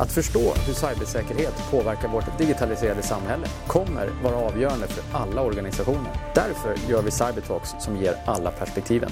[0.00, 6.10] Att förstå hur cybersäkerhet påverkar vårt digitaliserade samhälle kommer vara avgörande för alla organisationer.
[6.34, 9.10] Därför gör vi Cybertalks som ger alla perspektiven.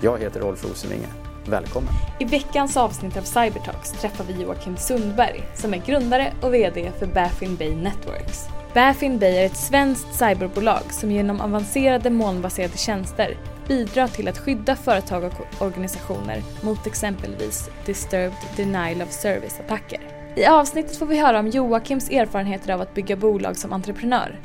[0.00, 1.06] Jag heter Rolf Rosenvinge.
[1.46, 1.90] Välkommen!
[2.18, 7.06] I veckans avsnitt av Cybertalks träffar vi Joakim Sundberg som är grundare och VD för
[7.06, 8.48] Baffin Bay Networks.
[8.74, 13.36] Baffin Bay är ett svenskt cyberbolag som genom avancerade molnbaserade tjänster
[13.68, 20.17] bidrar till att skydda företag och organisationer mot exempelvis disturbed denial of service-attacker.
[20.38, 24.40] I avsnittet får vi höra om Joakims erfarenheter av att bygga bolag som entreprenör,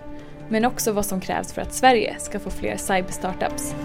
[0.49, 3.75] men också vad som krävs för att Sverige ska få fler cyberstartups.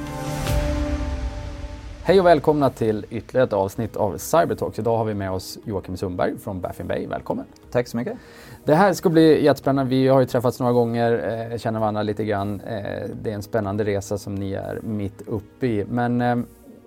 [2.02, 4.78] Hej och välkomna till ytterligare ett avsnitt av Cybertalks.
[4.78, 7.06] Idag har vi med oss Joakim Sundberg från Baffin Bay.
[7.06, 7.44] Välkommen!
[7.70, 8.18] Tack så mycket!
[8.64, 9.90] Det här ska bli jättespännande.
[9.90, 12.60] Vi har ju träffats några gånger, eh, känner varandra lite grann.
[12.60, 15.84] Eh, det är en spännande resa som ni är mitt uppe i.
[15.88, 16.36] Men eh,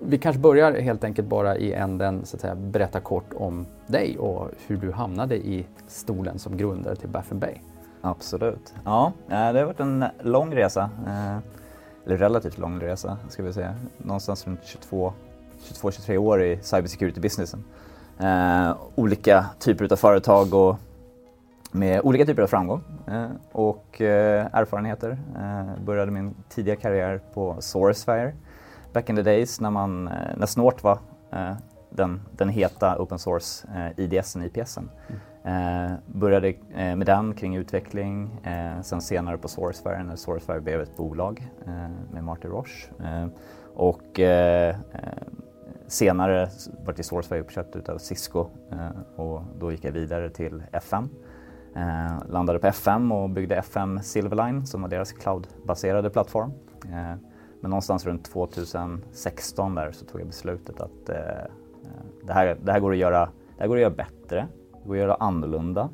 [0.03, 4.17] vi kanske börjar helt enkelt bara i änden, så att säga, berätta kort om dig
[4.17, 7.53] och hur du hamnade i stolen som grundare till Baffin Bay.
[8.01, 8.73] Absolut.
[8.85, 10.89] Ja, eh, det har varit en lång resa.
[11.07, 11.37] Eh,
[12.05, 13.76] eller relativt lång resa, ska vi säga.
[13.98, 17.63] Någonstans runt 22-23 år i cybersecurity-businessen.
[18.20, 20.76] Eh, olika typer av företag och
[21.71, 22.81] med olika typer av framgång
[23.51, 25.17] och erfarenheter.
[25.85, 28.33] Började min tidiga karriär på Sourcefire
[28.93, 30.99] back in the days när, man, eh, när Snort var
[31.31, 31.53] eh,
[31.89, 33.67] den, den heta open source
[33.98, 34.89] IDSen, IPSen.
[35.07, 35.20] Mm.
[35.43, 40.81] Eh, började eh, med den kring utveckling, eh, sen senare på Sourcefire när Sourcefire blev
[40.81, 42.89] ett bolag eh, med Martin Roche.
[43.03, 43.27] Eh,
[43.75, 44.75] och eh,
[45.87, 46.49] senare
[46.85, 48.48] var till Sourcefire uppköpt av Cisco
[49.15, 51.09] och då gick jag vidare till FM.
[52.29, 56.53] landade på FM och byggde FM Silverline som var deras cloudbaserade plattform.
[57.62, 61.05] Men någonstans runt 2016 där så tog jag beslutet att
[62.23, 63.20] det, här, det här går att göra
[63.57, 64.47] det här går att göra bättre
[64.84, 65.89] det går att göra annorlunda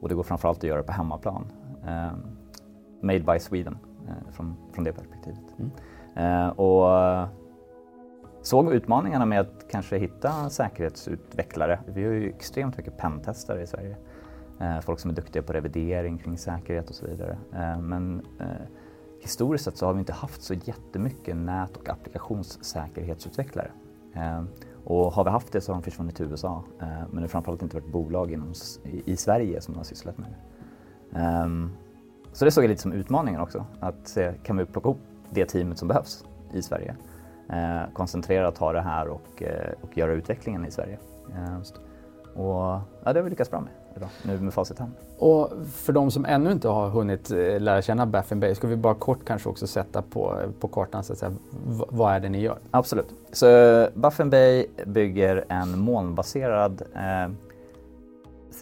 [0.00, 1.52] och det går framförallt att göra på hemmaplan.
[1.86, 2.12] Eh,
[3.00, 5.40] made by Sweden eh, från, från det perspektivet.
[5.58, 5.70] Mm.
[6.14, 7.28] Eh, och eh,
[8.42, 11.78] såg utmaningarna med att kanske hitta säkerhetsutvecklare.
[11.86, 13.96] Vi har ju extremt mycket pentestare i Sverige.
[14.60, 17.38] Eh, folk som är duktiga på revidering kring säkerhet och så vidare.
[17.54, 18.26] Eh, men
[19.22, 23.70] historiskt sett så har vi inte haft så jättemycket nät och applikationssäkerhetsutvecklare.
[24.14, 24.42] Eh,
[24.84, 26.64] och har vi haft det så har de försvunnit till USA.
[26.80, 28.52] Eh, men det har framförallt inte varit bolag inom,
[28.84, 30.36] i, Sverige som har sysslat med det.
[32.32, 33.66] Så det såg jag lite som utmaningen också.
[33.80, 35.00] Att se, kan vi plocka ihop
[35.30, 36.96] det teamet som behövs i Sverige?
[37.48, 39.42] Eh, koncentrera ta det här och,
[39.80, 40.98] och göra utvecklingen i Sverige.
[41.36, 41.62] Ehm,
[42.34, 44.92] Eh, och ja, det har vi lyckats bra med idag, nu med facit hand.
[45.18, 48.76] Och för de som ännu inte har hunnit eh, lära känna Baffin Bay, ska vi
[48.76, 51.32] bara kort kanske också sätta på, på kartan så att säga,
[51.90, 52.58] vad är det ni gör?
[52.70, 53.14] Absolut.
[53.32, 53.46] Så
[53.94, 57.32] Baffin Bay bygger en molnbaserad eh,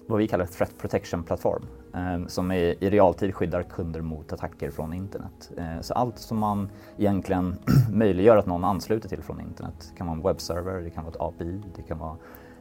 [0.06, 4.92] vad vi kallar threat protection-plattform eh, som i, i realtid skyddar kunder mot attacker från
[4.92, 5.50] internet.
[5.56, 7.58] Eh, så allt som man egentligen
[7.92, 11.14] möjliggör att någon ansluter till från internet, det kan vara en webbserver, det kan vara
[11.14, 12.16] ett API, det kan vara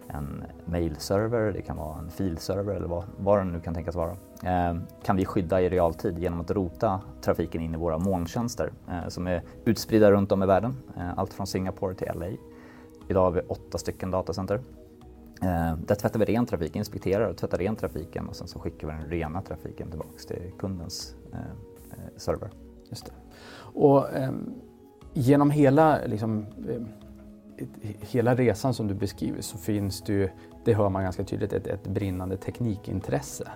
[0.09, 4.11] en mailserver, det kan vara en filserver eller vad, vad det nu kan tänkas vara.
[4.43, 9.07] Eh, kan vi skydda i realtid genom att rota trafiken in i våra molntjänster eh,
[9.07, 10.75] som är utspridda runt om i världen.
[10.97, 12.27] Eh, allt från Singapore till LA.
[13.07, 14.61] Idag har vi åtta stycken datacenter.
[15.41, 18.87] Eh, där tvättar vi ren trafik, inspekterar och tvättar ren trafiken och sen så skickar
[18.87, 22.49] vi den rena trafiken tillbaks till kundens eh, eh server.
[22.89, 23.11] Just det.
[23.59, 24.53] Och ehm,
[25.13, 26.81] genom hela liksom, eh,
[27.99, 30.29] hela resan som du beskriver så finns det ju,
[30.65, 33.47] det hör man ganska tydligt, ett, ett brinnande teknikintresse.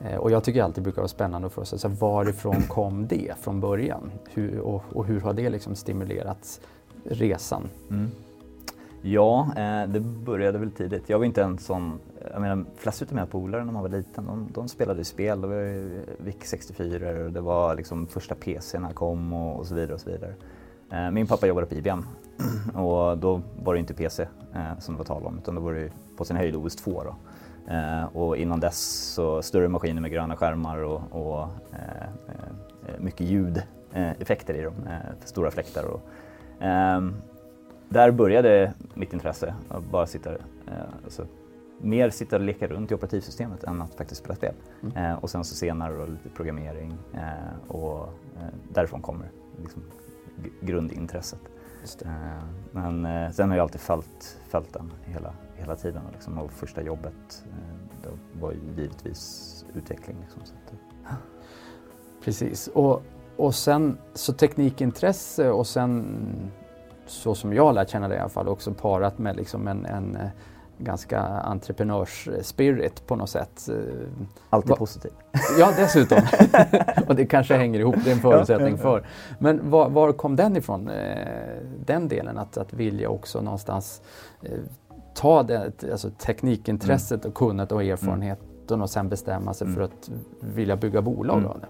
[0.00, 3.34] Eh, och jag tycker alltid det brukar vara spännande att oss, sig varifrån kom det
[3.40, 4.10] från början?
[4.30, 6.60] Hur, och, och, hur har det liksom stimulerat
[7.04, 7.68] resan?
[7.90, 8.10] Mm.
[9.02, 11.08] Ja, eh, det började väl tidigt.
[11.08, 11.98] Jag var inte en sån,
[12.32, 15.40] jag menar flesta av mina polare när man var liten, de, de spelade spel.
[15.40, 15.88] Det var
[16.24, 20.10] VIC 64 och det var liksom första PCn kom och, och så vidare och så
[20.10, 20.34] vidare.
[20.92, 22.04] Eh, min pappa jobbade på IBM
[22.74, 24.22] och då var det inte PC
[24.54, 27.04] eh, som det var tal om utan då var det på sin höjd OS2.
[27.04, 27.16] Då.
[27.74, 28.78] Eh, och innan dess
[29.14, 31.48] så större maskiner med gröna skärmar och, och
[32.98, 34.74] mycket ljudeffekter i dem,
[35.24, 35.84] stora fläktar.
[35.84, 36.00] Och,
[36.60, 37.14] ehm,
[37.88, 40.30] där började mitt intresse, att bara sitta,
[41.04, 41.26] alltså,
[41.80, 44.54] mer sitta och leka runt i operativsystemet än att faktiskt spela spel.
[44.96, 45.18] Mm.
[45.18, 46.94] och sen så senare då, lite programmering
[47.68, 48.08] och
[48.72, 49.30] därifrån kommer
[49.62, 49.82] liksom,
[50.60, 51.40] grundintresset.
[52.72, 56.52] Men eh, sen har jag alltid följt, följt den hela, hela tiden och, liksom, och
[56.52, 60.16] första jobbet eh, det var ju givetvis utveckling.
[60.20, 61.16] Liksom, så att, eh.
[62.24, 63.02] Precis, och,
[63.36, 66.16] och sen så teknikintresse och sen
[67.06, 69.86] så som jag har lärt känna det i alla fall också parat med liksom en,
[69.86, 70.18] en
[70.78, 73.68] ganska entreprenörsspirit på något sätt.
[74.50, 75.10] Alltid Va positiv.
[75.58, 76.18] Ja, dessutom.
[77.08, 79.06] och det kanske hänger ihop, det är en förutsättning ja, för.
[79.38, 80.90] Men var, var, kom den ifrån,
[81.86, 84.02] den delen att, att vilja också någonstans
[85.14, 90.10] ta det, alltså teknikintresset och kunnandet och erfarenheten och sen bestämma sig för att
[90.40, 91.50] vilja bygga bolag mm.
[91.50, 91.66] av det?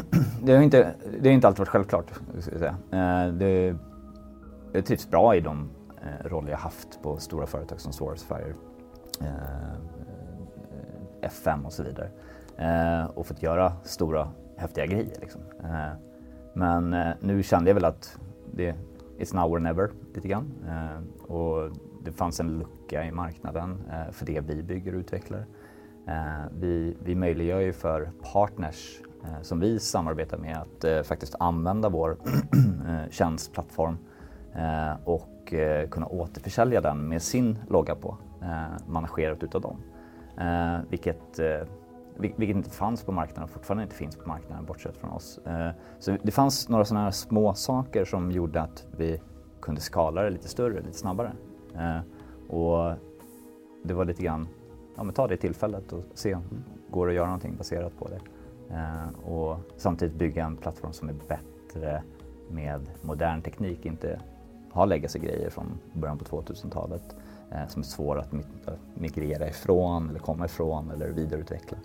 [0.44, 2.06] Det har inte, det har inte alltid varit självklart.
[2.38, 3.32] Ska jag, säga.
[3.32, 3.76] Det,
[4.72, 5.68] jag trivs bra i de
[6.02, 8.54] Eh, roll roller jag haft på stora företag som Sourcefire,
[9.20, 9.76] eh, eh
[11.22, 12.10] FM och så vidare.
[12.56, 15.16] Eh, och fått göra stora häftiga grejer.
[15.20, 15.40] Liksom.
[15.64, 15.92] Eh,
[16.54, 18.18] men eh, nu kände jag väl att
[18.52, 18.74] det
[19.18, 20.52] it's now or never lite grann.
[20.68, 21.70] Eh, och
[22.04, 25.46] det fanns en lucka i marknaden eh, för det vi bygger och utvecklar.
[26.50, 29.00] vi, vi möjliggör ju för partners
[29.42, 32.16] som vi samarbetar med att faktiskt använda vår
[33.10, 33.98] tjänstplattform
[35.04, 39.76] och eh, kunna återförsälja den med sin logga på, eh, managerat utav dem.
[40.38, 41.66] Eh, vilket, eh,
[42.16, 45.38] vilket inte fanns på marknaden och fortfarande inte finns på marknaden bortsett från oss.
[45.38, 49.20] Eh, så det fanns några sådana här små saker som gjorde att vi
[49.60, 51.32] kunde skala det lite större, lite snabbare.
[51.74, 52.00] Eh,
[52.56, 52.94] och
[53.82, 54.48] det var lite grann,
[54.96, 58.08] ja men ta det tillfället och se om det går att göra någonting baserat på
[58.08, 58.20] det.
[59.24, 62.02] Och samtidigt bygga en plattform som är bättre
[62.50, 64.20] med modern teknik, inte
[64.72, 67.16] har legacy-grejer från början på 2000-talet
[67.50, 68.40] eh, som är svåra att eh,
[68.94, 71.78] migrera ifrån eller komma ifrån eller vidareutveckla.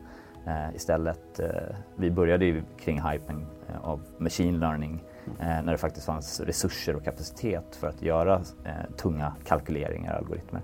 [0.45, 5.03] Eh, istället, eh, vi började ju kring hypen eh, av machine learning
[5.39, 10.19] eh, när det faktiskt fanns resurser och kapacitet för att göra eh, tunga kalkyleringar och
[10.19, 10.61] algoritmer.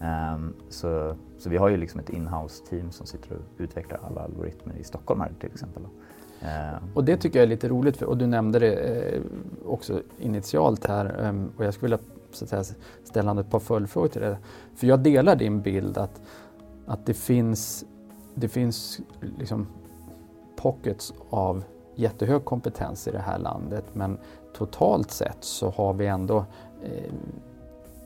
[0.00, 4.20] Ehm, så, så vi har ju liksom ett inhouse team som sitter och utvecklar alla
[4.20, 5.82] algoritmer i Stockholm här till exempel.
[5.82, 5.88] Eh,
[6.94, 9.20] och det tycker jag är lite roligt, för, och du nämnde det eh,
[9.66, 12.64] också initialt här eh, och jag skulle vilja så att säga,
[13.04, 14.38] ställa ett par följdfrågor till det.
[14.74, 16.20] För jag delar din bild att,
[16.86, 17.84] att det finns,
[18.34, 19.00] det finns
[19.38, 19.66] liksom
[20.56, 21.64] pockets av
[21.94, 24.18] jättehög kompetens i det här landet men
[24.56, 26.44] totalt sett så har vi ändå
[26.82, 27.12] eh,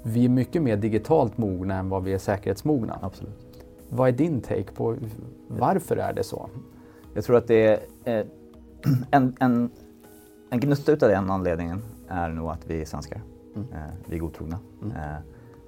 [0.06, 2.98] vi är mycket mer digitalt mogna än vad vi är säkerhetsmogna.
[3.02, 3.56] Absolut.
[3.88, 4.96] Vad är din take på
[5.48, 6.48] varför är det så?
[7.14, 8.26] Jag tror att det är eh,
[9.10, 9.70] en, en,
[10.50, 13.22] en gnutta utav den anledningen är nog att vi är svenskar.
[13.56, 13.72] Mm.
[13.72, 14.58] Eh, vi är godtrogna.
[14.82, 14.96] Mm.
[14.96, 15.18] Eh,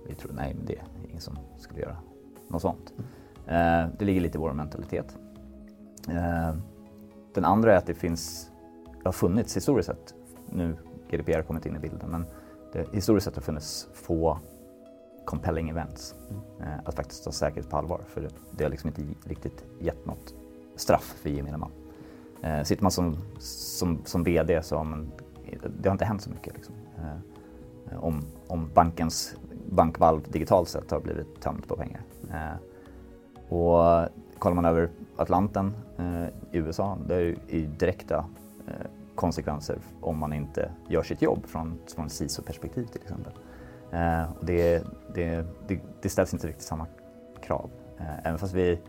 [0.08, 1.96] vi tror, nej men det är ingen som skulle göra
[2.48, 2.92] något sånt.
[3.48, 3.90] Mm.
[3.98, 5.18] det ligger lite i vår mentalitet.
[7.34, 8.50] den andra är att det finns,
[8.84, 10.14] det har funnits historiskt sett,
[10.50, 10.76] nu
[11.10, 12.24] GDPR har kommit in i bilden, men
[12.72, 14.38] det, historiskt sett har funnits få
[15.24, 16.14] compelling events.
[16.30, 16.80] Mm.
[16.84, 20.34] att faktiskt ta säkerhet på allvar, för det, det har liksom inte riktigt gett något
[20.76, 21.70] straff för gemene man.
[22.42, 25.12] Eh, sitter man som, som, som VD så har man,
[25.78, 26.54] det har inte hänt så mycket.
[26.54, 26.74] Liksom.
[26.98, 29.36] Eh, om, om bankens
[29.66, 32.00] bankvalv digitalt sett har blivit tömt på pengar.
[32.30, 32.56] Eh,
[33.48, 34.08] och
[34.38, 38.24] kollar man över Atlanten eh, i USA, det är ju direkta
[38.66, 43.32] eh, konsekvenser om man inte gör sitt jobb från, från CISO-perspektiv till exempel.
[43.90, 44.84] Eh, och det,
[45.14, 46.86] det, det, det, ställs inte riktigt samma
[47.42, 47.70] krav.
[47.98, 48.80] Eh, även fast vi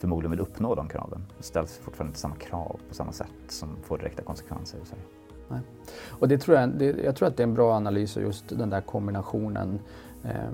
[0.00, 1.26] förmodligen vill uppnå de kraven.
[1.38, 5.04] Det ställs fortfarande inte samma krav på samma sätt som får direkta konsekvenser i Sverige.
[5.48, 5.60] Nej.
[6.08, 8.48] Och det tror jag, det, jag tror att det är en bra analys och just
[8.48, 9.78] den där kombinationen
[10.24, 10.50] eh,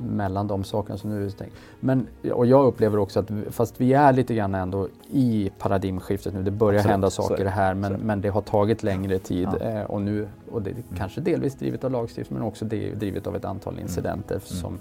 [0.00, 1.56] mellan de sakerna som nu är tänkt.
[1.80, 6.42] Men, och jag upplever också att fast vi är lite grann ändå i paradigmskiftet nu,
[6.42, 6.92] det börjar Absolut.
[6.92, 9.66] hända saker här men, men det har tagit längre tid ja.
[9.66, 10.84] eh, och nu, och det är mm.
[10.96, 13.82] kanske delvis drivet av lagstiftning men också drivet av ett antal mm.
[13.82, 14.40] incidenter mm.
[14.46, 14.78] som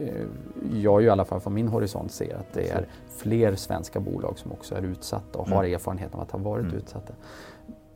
[0.00, 0.26] eh,
[0.72, 2.86] jag ju i alla fall från min horisont ser att det är
[3.16, 5.56] fler svenska bolag som också är utsatta och mm.
[5.56, 6.76] har erfarenhet av att ha varit mm.
[6.76, 7.12] utsatta.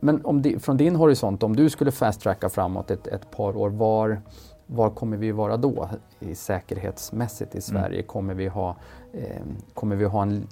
[0.00, 3.56] Men om di, från din horisont, om du skulle fast tracka framåt ett, ett par
[3.56, 4.21] år, var
[4.66, 5.88] var kommer vi vara då
[6.20, 7.96] i säkerhetsmässigt i Sverige?
[7.96, 8.06] Mm.
[8.06, 8.76] Kommer, vi ha,
[9.12, 9.42] eh,
[9.75, 10.46] kommer, vi ha en,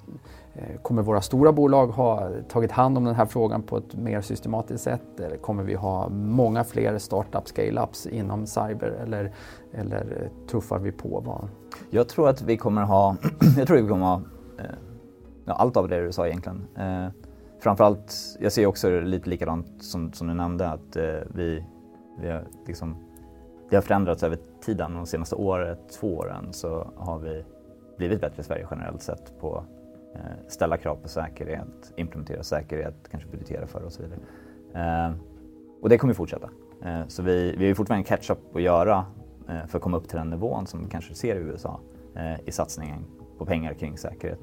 [0.53, 4.21] eh, kommer våra stora bolag ha tagit hand om den här frågan på ett mer
[4.21, 5.19] systematiskt sätt?
[5.19, 8.87] Eller kommer vi ha många fler startup scale-ups inom cyber?
[9.03, 9.33] Eller,
[9.73, 11.23] eller tuffar vi på?
[11.25, 11.49] Vad?
[11.89, 13.15] Jag tror att vi kommer ha,
[13.57, 14.21] jag tror att vi kommer ha
[14.59, 14.65] eh,
[15.45, 16.67] ja, allt av det du sa egentligen.
[16.77, 17.07] Eh,
[17.59, 21.03] framförallt, jag ser också lite likadant som, som du nämnde att eh,
[21.33, 21.65] vi,
[22.19, 23.04] vi har liksom
[23.69, 24.93] det har förändrats över tiden.
[24.93, 27.43] De senaste året, två åren så har vi
[27.97, 29.63] blivit bättre i Sverige generellt sett på
[30.15, 34.19] eh, ställa krav på säkerhet, implementera säkerhet, kanske budgetera för och så vidare.
[34.73, 35.15] Eh,
[35.81, 36.49] och det kommer fortsätta.
[36.83, 39.05] Eh, så vi, vi har fortfarande en catch-up att göra
[39.49, 41.79] eh, för att komma upp till den nivån som vi kanske ser i USA
[42.15, 43.05] eh, i satsningen
[43.37, 44.39] på pengar kring säkerhet.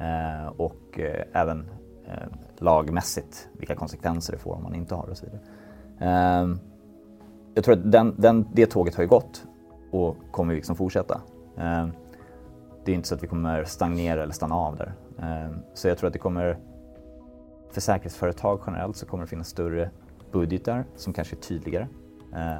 [0.00, 1.70] Eh, och eh, även
[2.06, 5.42] eh, lagmässigt vilka konsekvenser det får om man inte har det och så vidare
[6.00, 6.56] eh,
[7.56, 9.46] jag tror att den, den, det tåget har ju gått
[9.90, 11.20] och kommer liksom fortsätta.
[11.56, 11.86] Eh,
[12.84, 14.94] det är inte så att vi kommer stagnera eller stanna av där.
[15.18, 16.58] Eh, så jag tror att det kommer,
[17.70, 19.90] för säkerhetsföretag generellt så kommer det finnas större
[20.32, 21.88] budgetar som kanske är tydligare.
[22.34, 22.58] Eh,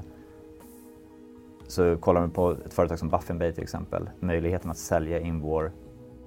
[1.67, 5.73] så kollar man på ett företag som Buffinbay till exempel, möjligheten att sälja in vår,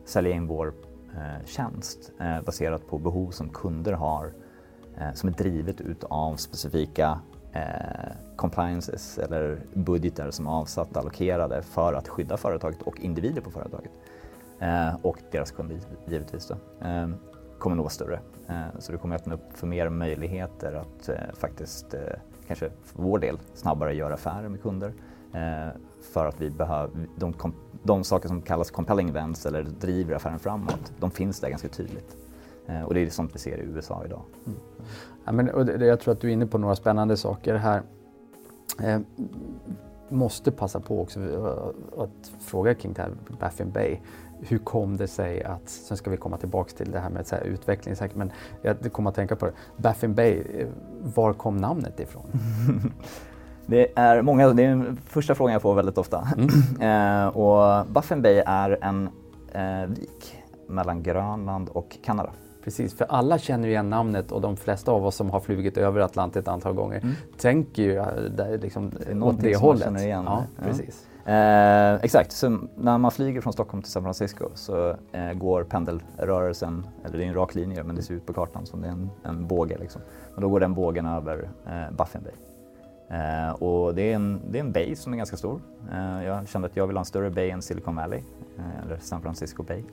[0.06, 0.74] sälja in vår
[1.16, 4.34] eh, tjänst eh, baserat på behov som kunder har
[4.98, 7.20] eh, som är drivet utav specifika
[7.53, 13.51] eh, compliances eller budgetar som är avsatt allokerade för att skydda företaget och individer på
[13.51, 13.91] företaget.
[14.60, 17.10] Eh, och deras kunder givetvis då, eh,
[17.60, 18.20] kommer nog vara större.
[18.48, 22.01] Eh, så det kommer öppna upp för mer möjligheter att eh, faktiskt eh,
[22.48, 24.94] kanske för vår del snabbare göra affärer med kunder
[26.13, 27.34] för att vi behöver, de,
[27.84, 32.18] de saker som kallas compelling events eller driver affären framåt, de finns där ganska tydligt.
[32.86, 34.22] Och det är sånt vi ser i USA idag.
[34.46, 34.60] Mm.
[35.29, 37.81] Ja, men, och det, jag tror att du är inne på några spännande saker här.
[38.83, 39.00] Eh,
[40.09, 43.98] måste passa på också eh, att fråga kring det här Baffin Bay.
[44.39, 47.36] Hur kom det sig att, sen ska vi komma tillbaks till det här med så
[47.36, 48.31] här utveckling, men
[48.62, 49.51] jag kom att tänka på det.
[49.77, 50.43] Baffin Bay,
[51.01, 52.25] var kom namnet ifrån?
[53.65, 56.27] Det är, många, det är den första frågan jag får väldigt ofta.
[56.38, 56.50] Mm.
[57.21, 59.09] eh, och Baffin Bay är en
[59.51, 62.29] eh, vik mellan Grönland och Kanada.
[62.63, 65.78] Precis, för alla känner ju igen namnet och de flesta av oss som har flugit
[65.78, 67.16] över Atlanten ett antal gånger mm.
[67.38, 67.94] tänker ju
[68.30, 69.84] där, liksom, det åt det hållet.
[69.84, 70.24] Känner igen.
[70.25, 70.63] Ja, ja.
[70.63, 71.06] Precis.
[71.25, 76.88] Eh, exakt, så när man flyger från Stockholm till San Francisco så eh, går pendelrörelsen,
[77.06, 78.92] eller det är en rak linje men det ser ut på kartan som det är
[78.92, 79.78] en, en båge.
[79.78, 80.01] Liksom.
[80.36, 82.34] Och då går den bågen över eh, Baffin Bay.
[83.20, 85.62] Eh, och det är, en, det är en bay som är ganska stor.
[85.92, 88.20] Eh, jag kände att jag vill ha en större bay än Silicon Valley,
[88.58, 89.84] eh, eller San Francisco Bay.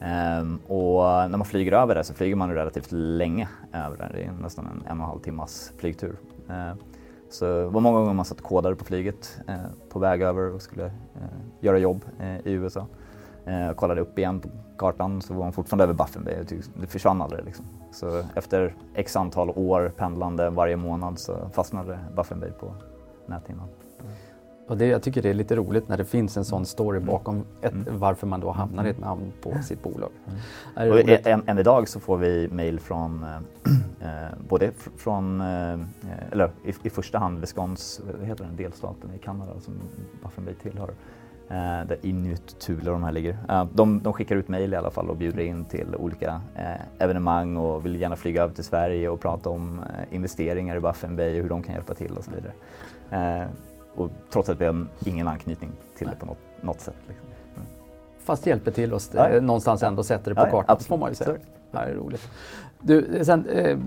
[0.00, 4.10] Um, och när man flyger över det så flyger man relativt länge över det.
[4.12, 6.16] Det är nästan en en och en halv timmas flygtur.
[6.50, 6.72] Uh,
[7.30, 10.62] så det var många gånger man satt kodade på flyget uh, på väg över och
[10.62, 10.92] skulle uh,
[11.60, 12.86] göra jobb eh, i USA.
[13.46, 14.48] Eh, kollade upp igen på
[14.78, 16.44] kartan så var man fortfarande över Baffin Bay.
[16.44, 17.44] Typ, det försvann aldrig.
[17.44, 17.64] Liksom.
[17.92, 22.74] Så efter x antal år pendlande varje månad så fastnade Baffin Bay på
[23.26, 23.68] näthinnan.
[24.68, 27.06] Och det, jag tycker det är lite roligt när det finns en sån story mm.
[27.06, 27.98] bakom ett, mm.
[27.98, 29.62] varför man då hamnar i ett namn på mm.
[29.62, 30.10] sitt bolag.
[30.76, 30.92] Mm.
[30.92, 33.36] Och än, än, idag så får vi mejl från eh,
[34.24, 35.78] eh både från, eh,
[36.30, 39.74] eller i, i, första hand Wisconsin, heter den delstaten i Kanada som
[40.22, 40.90] Baffin Bay tillhör.
[41.48, 43.38] Eh, där Inuit, Thule och de här ligger.
[43.48, 47.04] Eh, de, de skickar ut mejl i alla fall och bjuder in till olika eh,
[47.04, 49.80] evenemang och vill gärna flyga över till Sverige och prata om
[50.10, 52.52] investeringar i Baffin Bay och hur de kan hjälpa till och så vidare.
[53.96, 56.94] Och trots att vi har ingen anknytning till det på något, något sätt.
[57.08, 57.26] Liksom.
[57.56, 57.68] Mm.
[58.18, 59.40] Fast hjälper till oss ja.
[59.40, 61.36] någonstans ändå sätter det på ja, kartan, får man ju säga.
[61.70, 62.30] Det här är roligt.
[62.86, 63.78] Du, sen, eh,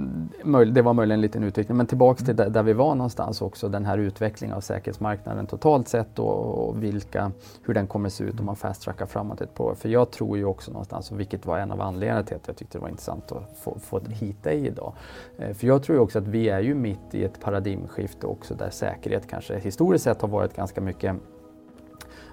[0.66, 3.70] det var möjligen en liten utveckling, men tillbaks till där, där, vi var någonstans också,
[3.70, 7.32] den här utvecklingen av säkerhetsmarknaden totalt sett och, och vilka,
[7.66, 9.76] hur den kommer se ut om man fast-trackar framåt ett par år.
[9.76, 12.78] För jag tror ju också någonstans, vilket var en av anledningarna till att jag tyckte
[12.78, 14.94] det var intressant att få, få hit dig idag.
[15.38, 18.56] Eh, för jag tror ju också att vi är ju mitt i ett paradigmskifte också
[18.56, 21.16] där säkerhet kanske historiskt sett har varit ganska mycket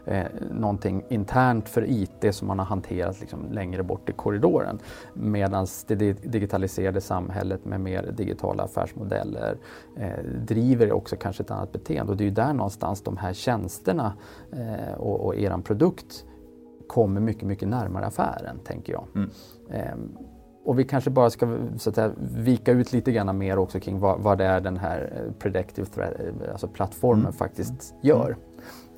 [0.07, 4.79] eh, någonting internt för IT som man har hanterat liksom längre bort i korridoren.
[5.15, 9.59] Medan det digitaliserade samhället med mer digitala affärsmodeller
[9.97, 13.33] eh, driver också kanske ett annat beteende och det är ju där någonstans de här
[13.33, 14.13] tjänsterna
[14.53, 16.25] eh, och, och eran produkt
[16.87, 19.07] kommer mycket, mycket närmare affären, tänker jag.
[19.15, 19.31] Mm.
[19.71, 20.23] Eh,
[20.65, 23.99] och vi kanske bara ska så att säga, vika ut lite grann mer också kring
[23.99, 27.33] vad, vad det är den här eh, predictive threat, eh, alltså plattformen mm.
[27.33, 28.37] faktiskt gör.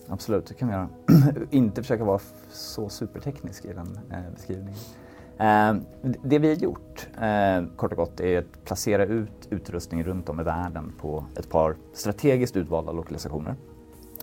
[0.09, 0.89] Absolut, det kan vi göra.
[1.51, 4.79] Inte försöka vara så superteknisk i den eh, beskrivningen.
[5.39, 5.75] Eh,
[6.23, 10.41] det vi har gjort, eh, kort och gott, är att placera ut utrustning runt om
[10.41, 13.55] i världen på ett par strategiskt utvalda lokalisationer.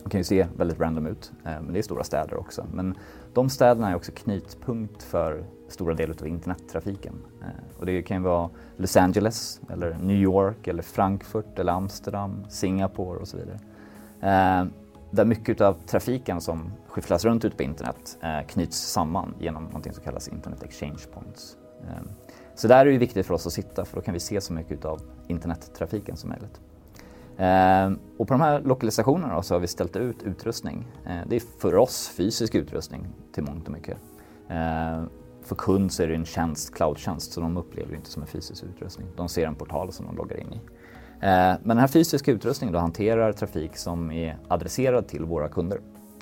[0.04, 2.66] Det kan ju se väldigt random ut, eh, men det är stora städer också.
[2.74, 2.96] Men
[3.34, 7.14] de städerna är också knutpunkt för stora delar av internettrafiken.
[7.42, 12.46] Eh, och det kan ju vara Los Angeles, eller New York, eller Frankfurt, eller Amsterdam,
[12.50, 13.60] Singapore och så vidare.
[14.22, 14.68] Eh,
[15.16, 19.96] där mycket av trafiken som skyfflas runt ute på internet eh, knyts samman genom något
[19.96, 21.58] som kallas Internet Exchange Points.
[21.82, 22.10] Ehm,
[22.56, 24.54] så där är det viktigt för oss att sitta för då kan vi se så
[24.54, 26.62] mycket av internettrafiken som möjligt.
[27.38, 30.88] Ehm, och på de här lokalisationerna så har vi ställt ut utrustning.
[31.06, 33.98] Eh, det är för oss fysisk utrustning till mångt och mycket.
[34.50, 35.10] Ehm,
[35.42, 38.28] för kund så är det en tjänst, cloudtjänst, så de upplever det inte som en
[38.28, 39.08] fysisk utrustning.
[39.16, 40.60] De ser en portal som de loggar in i.
[41.22, 41.30] Eh,
[41.62, 45.80] men den här fysiska utrustningen då hanterar trafik som är adresserad till våra kunder.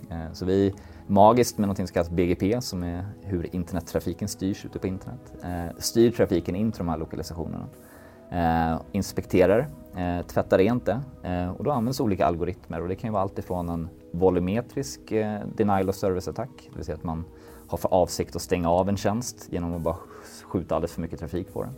[0.09, 0.73] Eh, så vi
[1.07, 5.33] magiskt med något som kallas BGP som är hur internettrafiken styrs ute på internet.
[5.43, 7.67] Eh, styr trafiken in till de här lokalisationerna.
[8.91, 9.67] Inspekterar
[10.27, 11.01] tvättar rent det
[11.57, 14.99] och då används olika algoritmer och det kan ju vara allt ifrån en volumetrisk
[15.55, 17.25] denial of service-attack, det vill säga att man
[17.67, 19.95] har för avsikt att stänga av en tjänst genom att bara
[20.43, 21.73] skjuta alldeles för mycket trafik på den.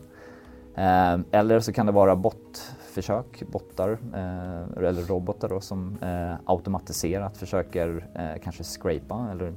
[1.31, 2.15] Eller så kan det vara
[2.95, 9.53] försök, bottar eh, eller robotar då, som eh, automatiserat försöker eh, kanske scrapa eller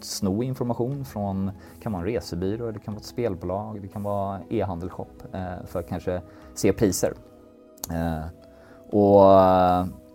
[0.00, 1.50] sno information från,
[1.82, 5.80] kan vara en resebyrå, det kan vara ett spelbolag, det kan vara e-handelsshop eh, för
[5.80, 6.22] att kanske
[6.54, 7.12] se priser.
[7.90, 8.24] Eh,
[8.90, 9.40] och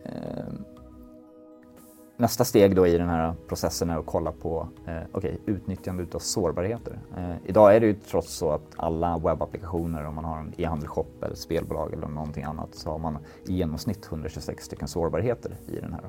[0.05, 0.45] eh,
[2.19, 6.19] Nästa steg då i den här processen är att kolla på eh, okay, utnyttjande av
[6.19, 6.99] sårbarheter.
[7.17, 11.23] Eh, idag är det ju trots så att alla webbapplikationer, om man har en e-handelsshop
[11.23, 15.93] eller spelbolag eller någonting annat, så har man i genomsnitt 126 stycken sårbarheter i den
[15.93, 16.03] här.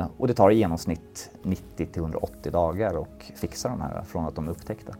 [0.00, 4.24] Eh, och det tar i genomsnitt 90 till 180 dagar att fixa de här från
[4.26, 4.94] att de är upptäckta.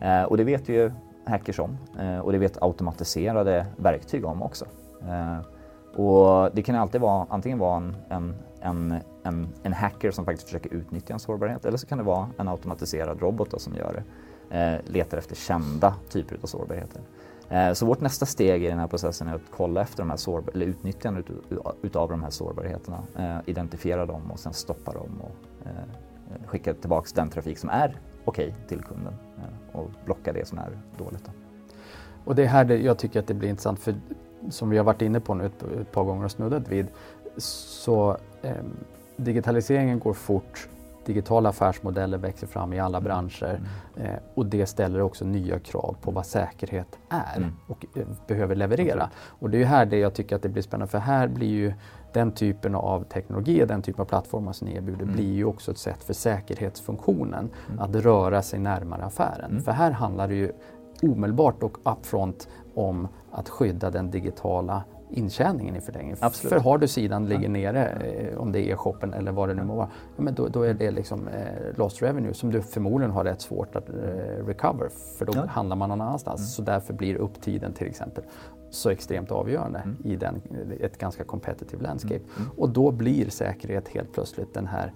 [0.00, 0.92] Eh, och det vet ju
[1.26, 4.64] hackers om eh, och det vet automatiserade verktyg om också.
[5.08, 5.38] Eh,
[5.96, 8.34] och det kan alltid vara antingen vara en, en,
[8.64, 12.28] en, en, en hacker som faktiskt försöker utnyttja en sårbarhet eller så kan det vara
[12.38, 14.04] en automatiserad robot som gör det.
[14.58, 17.00] Eh, letar efter kända typer av sårbarheter.
[17.48, 20.16] Eh, så vårt nästa steg i den här processen är att kolla efter de här
[20.16, 21.26] sår, eller utnyttjandet
[21.82, 27.12] utav de här sårbarheterna, eh, identifiera dem och sen stoppa dem och eh, skicka tillbaks
[27.12, 31.24] den trafik som är okej okay till kunden eh, och blocka det som är dåligt.
[31.24, 31.30] Då.
[32.24, 33.94] Och det är här det, jag tycker att det blir intressant för
[34.50, 36.86] som vi har varit inne på nu ett, ett par gånger och snuddat vid
[37.36, 38.52] så eh,
[39.16, 40.68] digitaliseringen går fort
[41.06, 43.60] digitala affärsmodeller växer fram i alla branscher
[43.96, 44.10] mm.
[44.10, 47.52] eh, och det ställer också nya krav på vad säkerhet är mm.
[47.66, 49.10] och eh, behöver leverera.
[49.26, 51.72] Och det är här det jag tycker att det blir spännande för här blir ju
[52.12, 55.14] den typen av teknologi, den typen av plattformar som ni erbjuder mm.
[55.14, 57.80] blir ju också ett sätt för säkerhetsfunktionen mm.
[57.80, 59.50] att röra sig närmare affären.
[59.50, 59.62] Mm.
[59.62, 60.52] För här handlar det ju
[61.02, 64.82] omedelbart och upfront om att skydda den digitala
[65.14, 66.18] intjäningen i förlängningen.
[66.20, 66.52] Absolut.
[66.52, 69.62] För har du sidan ligger nere, eh, om det är e-shoppen eller vad det nu
[69.62, 73.10] må vara, ja, men då, då, är det liksom eh, lost revenue som du förmodligen
[73.10, 75.46] har rätt svårt att eh, recover för då ja.
[75.46, 76.40] handlar man någon annanstans.
[76.40, 76.46] Mm.
[76.46, 78.24] Så därför blir upptiden till exempel
[78.70, 79.96] så extremt avgörande mm.
[80.04, 80.42] i den,
[80.80, 82.14] ett ganska competitive landscape.
[82.14, 82.28] Mm.
[82.36, 82.50] mm.
[82.56, 84.92] Och då blir säkerhet helt plötsligt den här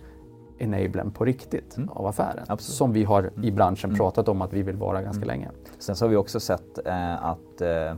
[0.59, 1.89] enablen på riktigt mm.
[1.89, 2.45] av affären.
[2.49, 2.77] Absolut.
[2.77, 3.99] Som vi har i branschen mm.
[3.99, 5.29] pratat om att vi vill vara ganska mm.
[5.29, 5.51] länge.
[5.79, 7.97] Sen så har vi också sett eh, att eh,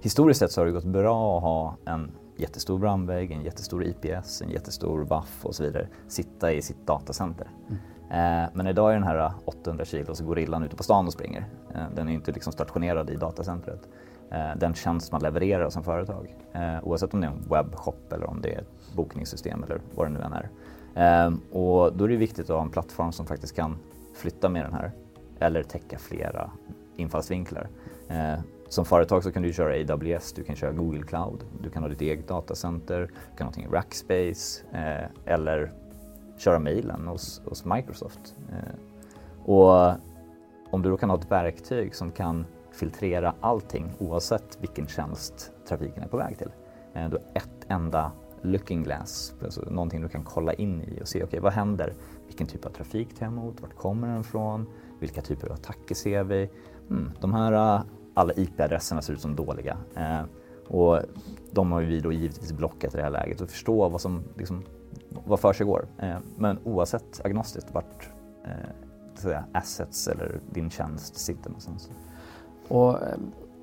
[0.00, 4.42] historiskt sett så har det gått bra att ha en jättestor brandvägg, en jättestor IPS,
[4.42, 7.48] en jättestor WAF och så vidare sitta i sitt datacenter.
[7.68, 7.78] Mm.
[8.10, 11.46] Eh, men idag är den här 800 kilos gorillan ute på stan och springer.
[11.74, 13.88] Eh, den är inte liksom stationerad i datacentret.
[14.30, 16.36] Eh, den tjänst man levererar som företag,
[16.82, 20.10] oavsett om det är en webbshop eller om det är ett bokningssystem eller vad det
[20.10, 20.50] nu än är.
[21.50, 23.76] Och då är det viktigt att ha en plattform som faktiskt kan
[24.14, 24.92] flytta med den här
[25.38, 26.50] eller täcka flera
[26.96, 27.68] infallsvinklar.
[28.68, 31.90] Som företag så kan du köra AWS, du kan köra Google Cloud, du kan ha
[31.90, 35.72] ditt eget datacenter, du kan ha någonting i Rackspace eh, eller
[36.38, 38.34] köra mailen hos, hos Microsoft.
[38.52, 38.74] Eh,
[39.44, 39.96] och
[40.70, 46.02] om du då kan ha ett verktyg som kan filtrera allting oavsett vilken tjänst trafiken
[46.02, 46.50] är på väg till.
[46.94, 51.24] Eh, då ett enda looking glass, alltså någonting du kan kolla in i och se
[51.24, 51.94] okay, vad händer,
[52.26, 54.66] vilken typ av trafik tar jag emot, vart kommer den ifrån,
[55.00, 56.50] vilka typer av attacker ser vi?
[56.90, 57.82] Mm, de här
[58.18, 59.76] alla IP-adresserna ser ut som dåliga.
[59.94, 60.22] Eh,
[60.68, 61.00] och
[61.50, 64.64] de har vi då givetvis blockat i det här läget och förstå vad som liksom,
[65.26, 65.86] vad för sig går.
[65.98, 68.08] Eh, men oavsett agnostiskt vart
[69.24, 71.90] eh, assets eller din tjänst sitter någonstans.
[72.68, 72.96] Och,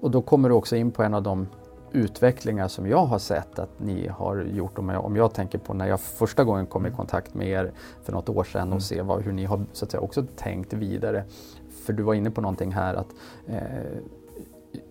[0.02, 1.48] och då kommer du också in på en av de
[1.92, 4.78] utvecklingar som jag har sett att ni har gjort.
[4.78, 6.98] Om jag, om jag tänker på när jag första gången kom i mm.
[6.98, 7.72] kontakt med er
[8.04, 8.80] för något år sedan och mm.
[8.80, 11.24] se vad, hur ni har så att säga, också tänkt vidare.
[11.86, 13.08] För du var inne på någonting här att
[13.48, 13.60] eh,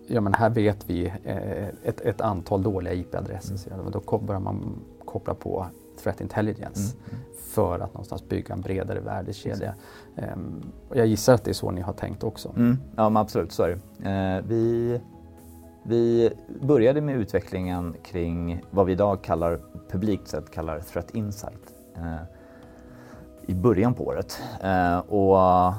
[0.07, 3.73] ja men här vet vi eh, ett, ett, antal dåliga IP-adresser.
[3.73, 3.91] Mm.
[3.91, 5.67] Då börjar man koppla på
[6.03, 7.19] threat intelligence mm.
[7.39, 9.75] för att någonstans bygga en bredare värdekedja.
[10.15, 12.49] Um, jag gissar att det är så ni har tänkt också.
[12.49, 12.77] Mm.
[12.95, 14.09] Ja men absolut, så är det.
[14.09, 14.99] Eh, vi,
[15.83, 16.29] vi
[16.61, 22.15] började med utvecklingen kring vad vi idag kallar, publikt sett kallar Threat Insight eh,
[23.47, 24.41] i början på året.
[24.61, 25.73] Eh, och eh,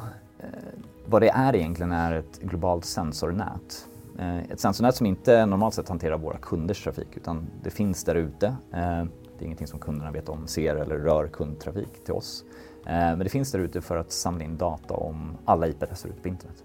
[1.07, 3.87] vad det är egentligen är ett globalt sensornät
[4.19, 8.15] Eh, ett sensornät som inte normalt sett hanterar våra kunders trafik utan det finns där
[8.15, 8.47] ute.
[8.47, 9.05] Eh,
[9.39, 12.45] det är ingenting som kunderna vet om, ser eller rör kundtrafik till oss.
[12.87, 16.21] Eh, men det finns där ute för att samla in data om alla IP-adresser ute
[16.21, 16.65] på internet.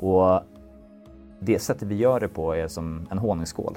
[0.00, 0.40] Och
[1.40, 3.76] det sättet vi gör det på är som en honungsskål.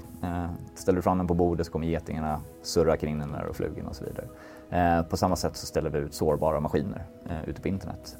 [0.75, 3.95] Ställer du fram den på bordet så kommer getingarna surra kring den och flugorna och
[3.95, 5.03] så vidare.
[5.03, 7.05] På samma sätt så ställer vi ut sårbara maskiner
[7.47, 8.17] ute på internet.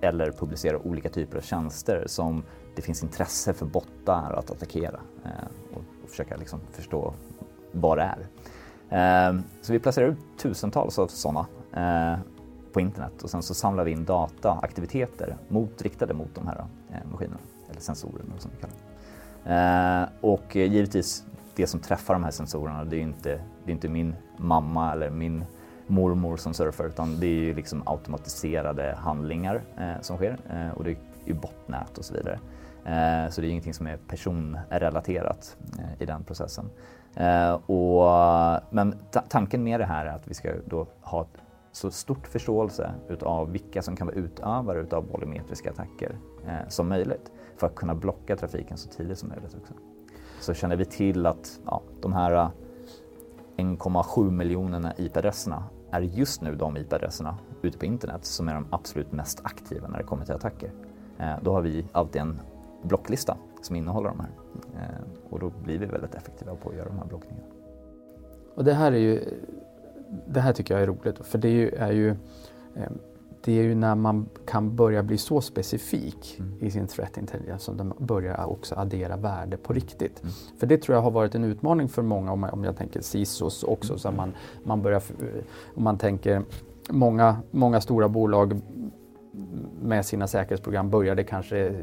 [0.00, 2.42] Eller publicerar olika typer av tjänster som
[2.74, 7.14] det finns intresse för bottar att attackera eh, och försöka liksom förstå
[7.72, 8.26] vad det är.
[8.90, 12.18] Eh, så vi placerar ut tusentals av sådana eh,
[12.72, 16.64] på internet och sen så samlar vi in data, aktiviteter mot, riktade mot de här
[16.90, 18.90] eh, maskinerna, eller sensorerna som vi kallar det.
[19.44, 23.88] Eh, och givetvis det som träffar de här sensorerna, det är inte, det är inte
[23.88, 25.44] min mamma eller min
[25.86, 30.84] mormor som surfar utan det är ju liksom automatiserade handlingar eh, som sker eh, och
[30.84, 32.38] det är ju botnät och så vidare.
[32.84, 36.70] Eh, så det är ingenting som är personrelaterat eh, i den processen.
[37.14, 38.94] Eh, och, men
[39.28, 41.26] tanken med det här är att vi ska då ha
[41.72, 46.16] så stort förståelse utav vilka som kan vara utövare utav volumetriska attacker
[46.46, 49.74] eh, som möjligt för att kunna blocka trafiken så tidigt som möjligt också.
[50.40, 52.50] Så känner vi till att ja, de här
[53.56, 59.12] 1,7 miljonerna IP-adresserna är just nu de IP-adresserna ute på internet som är de absolut
[59.12, 60.72] mest aktiva när det kommer till attacker.
[61.18, 62.40] Eh, då har vi alltid en
[62.82, 64.30] blocklista som innehåller de här
[64.74, 67.48] eh, och då blir vi väldigt effektiva på att göra de här blockningarna.
[68.54, 69.24] Och det här är ju,
[70.26, 72.10] det här tycker jag är roligt för det är ju, är ju
[72.74, 72.90] eh,
[73.44, 76.52] det är ju när man kan börja bli så specifik mm.
[76.60, 80.22] i sin threat intelligence som de börjar också addera värde på riktigt.
[80.22, 80.32] Mm.
[80.58, 83.62] För det tror jag har varit en utmaning för många om, om jag tänker CISOs
[83.62, 83.92] också.
[83.92, 83.98] Mm.
[83.98, 84.32] Så man,
[84.64, 85.02] man börjar,
[85.74, 86.42] om man tänker
[86.90, 88.60] många, många stora bolag
[89.82, 91.74] med sina säkerhetsprogram började kanske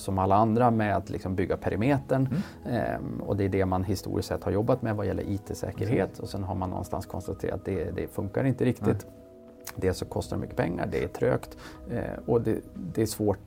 [0.00, 2.28] som alla andra med att liksom bygga perimetern.
[2.64, 2.76] Mm.
[2.76, 6.18] Ehm, och det är det man historiskt sett har jobbat med vad gäller IT-säkerhet.
[6.18, 8.86] Och sen har man någonstans konstaterat att det, det funkar inte riktigt.
[9.02, 9.14] Mm.
[9.76, 11.56] Dels så kostar det mycket pengar, det är trögt
[11.90, 13.38] eh, och det, det, är svårt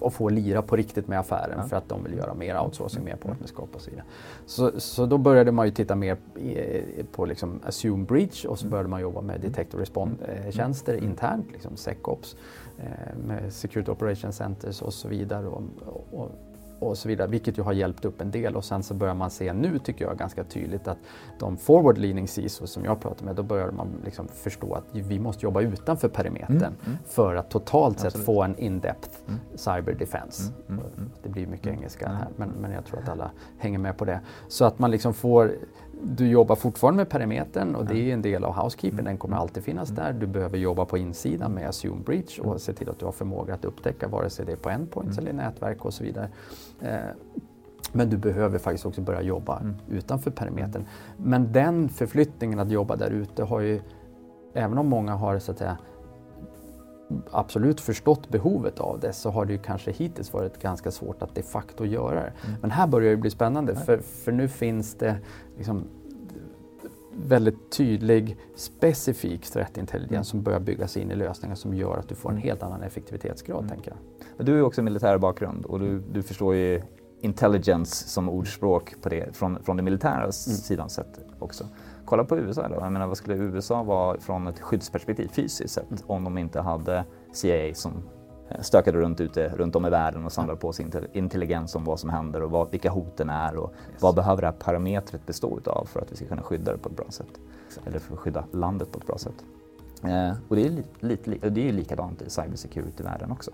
[0.00, 1.68] att få lira på riktigt med affären ja.
[1.68, 4.06] för att de vill göra mer outsourcing, mer partnerskap och så vidare.
[4.46, 6.16] Så, så då började man ju titta mer
[7.12, 11.04] på liksom assume breach och så började man jobba med detect och respond-tjänster mm.
[11.04, 12.63] internt, liksom SecOps, eh,
[13.26, 15.46] med Security Operation Centers och så vidare.
[15.46, 15.62] Och,
[16.12, 16.30] och,
[16.78, 18.56] och så vidare, vilket ju har hjälpt upp en del.
[18.56, 20.98] Och sen så börjar man se nu, tycker jag, ganska tydligt att
[21.38, 25.18] de forward leaning CISO som jag pratar med, då börjar man liksom förstå att vi
[25.18, 26.98] måste jobba utanför perimetern mm, mm.
[27.06, 28.12] för att totalt Absolut.
[28.12, 29.40] sett få en in-depth mm.
[29.54, 30.52] cyber defense.
[30.68, 31.10] Mm, mm, mm.
[31.22, 34.20] Det blir mycket engelska här, men, men jag tror att alla hänger med på det.
[34.48, 35.52] Så att man liksom får
[36.04, 39.64] du jobbar fortfarande med perimetern och det är en del av housekeeping, den kommer alltid
[39.64, 40.12] finnas där.
[40.12, 43.54] Du behöver jobba på insidan med assume breach och se till att du har förmåga
[43.54, 46.28] att upptäcka vare sig det är på endpoints eller nätverk och så vidare.
[46.80, 46.98] Eh,
[47.92, 49.74] men du behöver faktiskt också börja jobba mm.
[49.88, 50.84] utanför perimetern.
[51.16, 53.80] Men den förflyttningen att jobba där ute har ju,
[54.54, 55.78] även om många har så att säga,
[57.30, 61.34] absolut förstått behovet av det så har det ju kanske hittills varit ganska svårt att
[61.34, 62.32] de facto göra det.
[62.46, 62.60] Mm.
[62.60, 65.16] Men här börjar det bli spännande för, för nu finns det
[65.56, 65.84] liksom
[67.16, 70.24] väldigt tydlig specifik threat intelligence mm.
[70.24, 72.48] som börjar byggas in i lösningar som gör att du får en mm.
[72.48, 73.58] helt annan effektivitetsgrad.
[73.58, 73.68] Mm.
[73.68, 74.26] tänker jag.
[74.36, 76.82] Men du har ju också militär bakgrund och du, du förstår ju
[77.20, 80.32] intelligence som ordspråk på det, från, från det militära mm.
[80.32, 81.66] sidan sett också.
[82.04, 82.74] Kolla på USA då.
[82.74, 86.02] Jag menar, vad skulle USA vara från ett skyddsperspektiv fysiskt sett mm.
[86.06, 87.92] om de inte hade CIA som
[88.48, 92.00] eh, stökade runt ute runt om i världen och samlade på sig intelligens om vad
[92.00, 94.02] som händer och vad, vilka hoten är och yes.
[94.02, 96.88] vad behöver det här parametret bestå utav för att vi ska kunna skydda det på
[96.88, 97.40] ett bra sätt.
[97.86, 99.44] Eller för att skydda landet på ett bra sätt.
[100.02, 103.50] Eh, och det är, lite, lite, det är likadant i cybersecurity-världen också.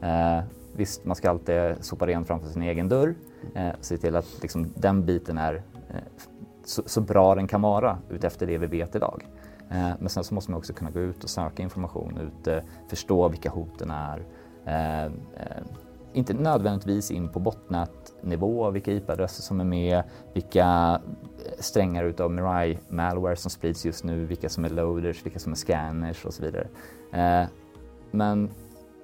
[0.00, 0.40] Eh,
[0.76, 3.14] visst, man ska alltid sopa rent framför sin egen dörr,
[3.54, 5.54] eh, se till att liksom, den biten är
[5.88, 6.00] eh,
[6.64, 9.26] så, så, bra den kan vara utefter det vi vet idag.
[9.70, 13.28] Eh, men sen så måste man också kunna gå ut och söka information ute, förstå
[13.28, 14.26] vilka hoten är.
[14.66, 15.62] Eh, eh,
[16.12, 20.02] inte nödvändigtvis in på botnätnivå, vilka IP-adresser som är med,
[20.34, 21.00] vilka
[21.46, 25.52] eh, strängar utav Mirai malware som sprids just nu, vilka som är loaders, vilka som
[25.52, 26.68] är scanners och så vidare.
[27.12, 27.48] Eh,
[28.10, 28.50] men i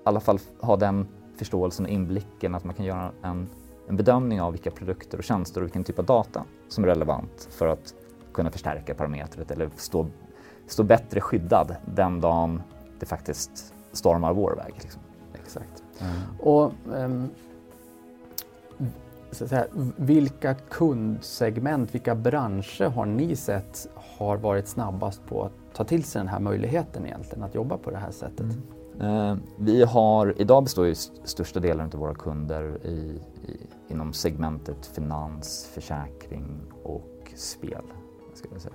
[0.05, 3.49] alla fall ha den förståelsen och inblicken att man kan göra en
[3.89, 7.49] en bedömning av vilka produkter och tjänster och vilken typ av data som är relevant
[7.51, 7.95] för att
[8.33, 10.07] kunna förstärka parametret eller stå,
[10.67, 12.63] stå bättre skyddad den dagen
[12.99, 14.75] det faktiskt stormar vår väg.
[14.83, 15.03] Liksom.
[15.35, 15.85] Exakt.
[16.01, 16.13] Mm.
[16.41, 17.29] Och, um,
[19.31, 25.53] så att säga, vilka kundsegment, vilka branscher har ni sett har varit snabbast på att
[25.75, 28.41] ta till sig den här möjligheten egentligen att jobba på det här sättet?
[28.41, 28.63] Mm.
[29.01, 34.87] Eh, vi har, idag består ju största delen av våra kunder i, i, inom segmentet
[34.87, 37.83] finans, försäkring och spel.
[38.35, 38.75] Ska jag säga.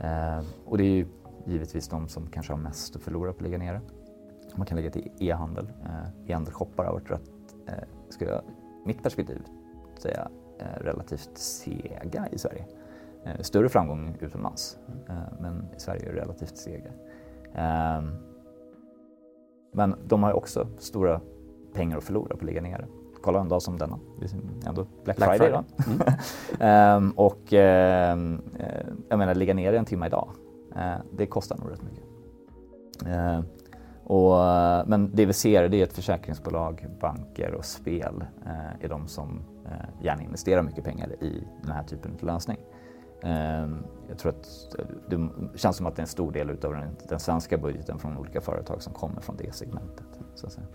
[0.00, 1.06] Eh, och det är ju
[1.46, 3.80] givetvis de som kanske har mest att förlora på att ligga nere.
[4.56, 5.72] Man kan lägga till e-handel.
[5.84, 7.30] Eh, E-handelsshoppar har varit rätt,
[8.08, 8.42] skulle jag,
[8.86, 9.42] mitt perspektiv
[9.98, 10.28] säga,
[10.80, 12.64] relativt sega i Sverige.
[13.40, 14.78] Större framgång utomlands,
[15.40, 16.90] men i Sverige är det relativt sega.
[19.72, 21.20] Men de har också stora
[21.74, 22.86] pengar att förlora på att ligga nere.
[23.22, 23.98] kolla en dag som denna.
[24.20, 25.62] Det är ändå Black, Black Friday.
[25.78, 26.16] Friday.
[26.58, 26.96] Mm.
[26.96, 28.42] um, och um,
[29.08, 30.28] jag menar, ligga ner en timme idag,
[30.76, 32.04] uh, det kostar nog rätt mycket.
[33.06, 33.40] Uh,
[34.04, 34.38] och,
[34.88, 39.42] men det vi ser det är att försäkringsbolag, banker och spel uh, är de som
[40.02, 42.58] gärna investerar mycket pengar i den här typen av lösning.
[43.22, 44.76] Ehm, jag tror att
[45.08, 48.18] det känns som att det är en stor del av den, den svenska budgeten från
[48.18, 50.06] olika företag som kommer från det segmentet.
[50.34, 50.66] Så att säga.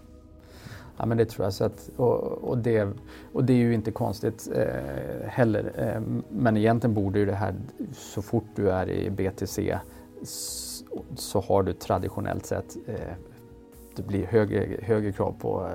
[0.97, 1.53] Ja men det tror jag.
[1.53, 2.89] Så att, och, och, det,
[3.33, 5.71] och det är ju inte konstigt eh, heller.
[5.75, 7.55] Eh, men egentligen borde ju det här,
[7.93, 9.79] så fort du är i BTC
[10.23, 13.13] så, så har du traditionellt sett eh,
[13.95, 15.69] det blir högre, högre krav på,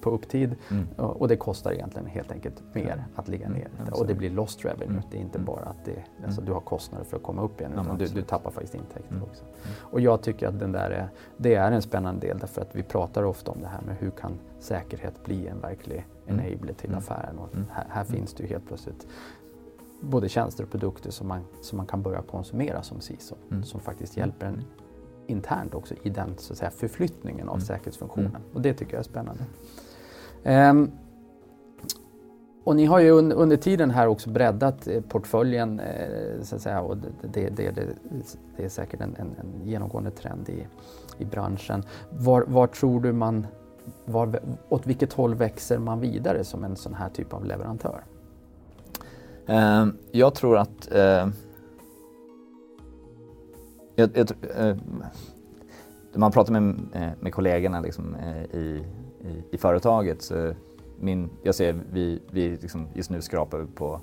[0.00, 0.86] på upptid mm.
[0.96, 3.68] och det kostar egentligen helt enkelt mer att ligga ner.
[3.78, 3.92] Mm.
[3.92, 4.88] Och det blir lost revenue.
[4.88, 5.02] Mm.
[5.10, 5.46] Det är inte mm.
[5.46, 8.22] bara att det, alltså, du har kostnader för att komma upp igen utan du, du,
[8.22, 9.22] tappar faktiskt intäkter mm.
[9.22, 9.44] också.
[9.44, 9.76] Mm.
[9.80, 12.82] Och jag tycker att den där är, det är en spännande del därför att vi
[12.82, 17.38] pratar ofta om det här med hur kan säkerhet bli en verklig enabler till affären.
[17.38, 19.06] Och här, här finns det ju helt plötsligt
[20.00, 24.16] både tjänster och produkter som man, som man kan börja konsumera som CISO som faktiskt
[24.16, 24.64] hjälper en
[25.26, 27.66] internt också i den så att säga, förflyttningen av mm.
[27.66, 28.30] säkerhetsfunktionen.
[28.30, 28.42] Mm.
[28.54, 29.44] Och det tycker jag är spännande.
[30.44, 30.90] Um,
[32.64, 36.62] och ni har ju un, under tiden här också breddat eh, portföljen eh, så att
[36.62, 37.86] säga, och det, det, det,
[38.56, 40.66] det är säkert en, en, en, genomgående trend i,
[41.18, 41.82] i branschen.
[42.10, 43.46] Var, var tror du man,
[44.04, 48.04] var, åt vilket håll växer man vidare som en sån här typ av leverantör?
[49.48, 51.28] Uh, jag tror att uh
[53.96, 54.76] jag, jag, eh,
[56.14, 58.84] man pratar med, eh, med kollegorna liksom, eh, i,
[59.20, 60.54] i, i, företaget så
[61.00, 64.00] min, jag ser vi, vi liksom just nu skrapar på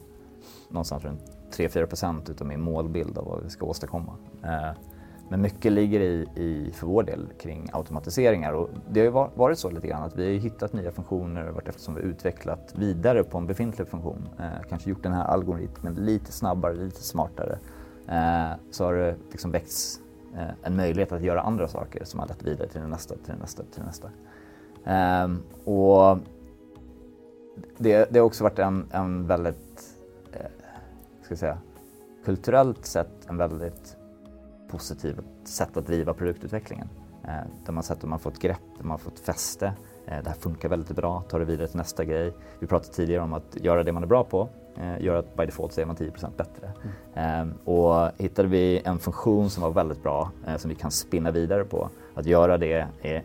[0.69, 4.13] någonstans runt 3-4 procent utav min målbild av vad vi ska åstadkomma.
[4.43, 4.77] Eh,
[5.29, 9.59] men mycket ligger i, i, för vår del kring automatiseringar och det har ju varit
[9.59, 13.37] så lite grann att vi har hittat nya funktioner vartefter vi har utvecklat vidare på
[13.37, 14.29] en befintlig funktion.
[14.39, 17.59] Eh, kanske gjort den här algoritmen lite snabbare, lite smartare
[18.07, 19.99] Eh, så har det liksom väckts
[20.35, 23.63] eh, en möjlighet att göra andra saker som har lett vidare till nästa, till nästa,
[23.63, 24.09] till nästa.
[24.85, 25.27] Eh,
[25.73, 26.17] och
[27.77, 29.97] det, det, har också varit en, en väldigt,
[30.31, 30.39] eh,
[31.21, 31.57] ska jag säga,
[32.25, 33.97] kulturellt sett en väldigt
[34.69, 36.89] positivt sätt att driva produktutvecklingen.
[37.23, 39.65] Eh, där man sett att man fått grepp, man har fått fäste.
[40.05, 42.33] Eh, det här funkar väldigt bra, tar det vidare till nästa grej.
[42.59, 44.49] Vi pratade tidigare om att göra det man är bra på
[44.99, 46.71] gör att by default så är man 10% bättre.
[47.13, 47.49] Mm.
[47.49, 51.31] Eh, och hittade vi en funktion som var väldigt bra eh, som vi kan spinna
[51.31, 53.23] vidare på, att göra det är,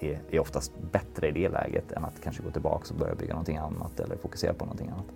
[0.00, 3.32] är, är oftast bättre i det läget än att kanske gå tillbaka och börja bygga
[3.32, 5.06] någonting annat eller fokusera på någonting annat.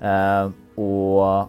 [0.00, 1.48] Eh, och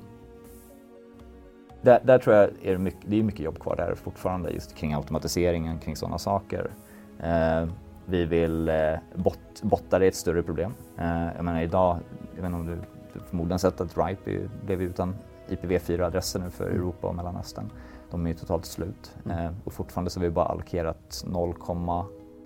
[1.82, 4.76] där, där, tror jag är det, mycket, det är mycket jobb kvar där fortfarande just
[4.76, 6.72] kring automatiseringen, kring sådana saker.
[7.20, 7.66] Eh,
[8.06, 10.74] vi vill, eh, bot, bottar är ett större problem.
[10.98, 11.98] Eh, jag menar idag,
[12.36, 12.78] jag vet inte om du
[13.26, 15.16] förmodligen sett att Ripe blev utan
[15.50, 16.78] IPv4-adresser nu för mm.
[16.78, 17.72] Europa och Mellanöstern.
[18.12, 19.38] De är ju totalt slut mm.
[19.38, 21.54] eh, och fortfarande så har vi bara allokerat 0,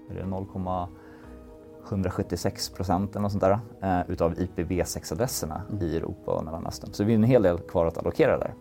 [0.10, 5.84] är det 0,176 procent eller något sånt där eh, utav IPv6-adresserna mm.
[5.84, 6.94] i Europa och Mellanöstern.
[6.94, 8.54] Så det är en hel del kvar att allokera där.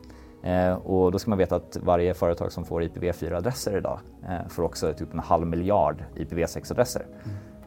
[0.43, 4.63] Eh, och då ska man veta att varje företag som får IPv4-adresser idag eh, får
[4.63, 7.07] också typ en halv miljard IPv6-adresser.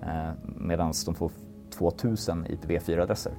[0.01, 0.35] Mm.
[0.43, 1.31] Medan de får
[1.77, 3.37] 2000 IPv4-adresser eh,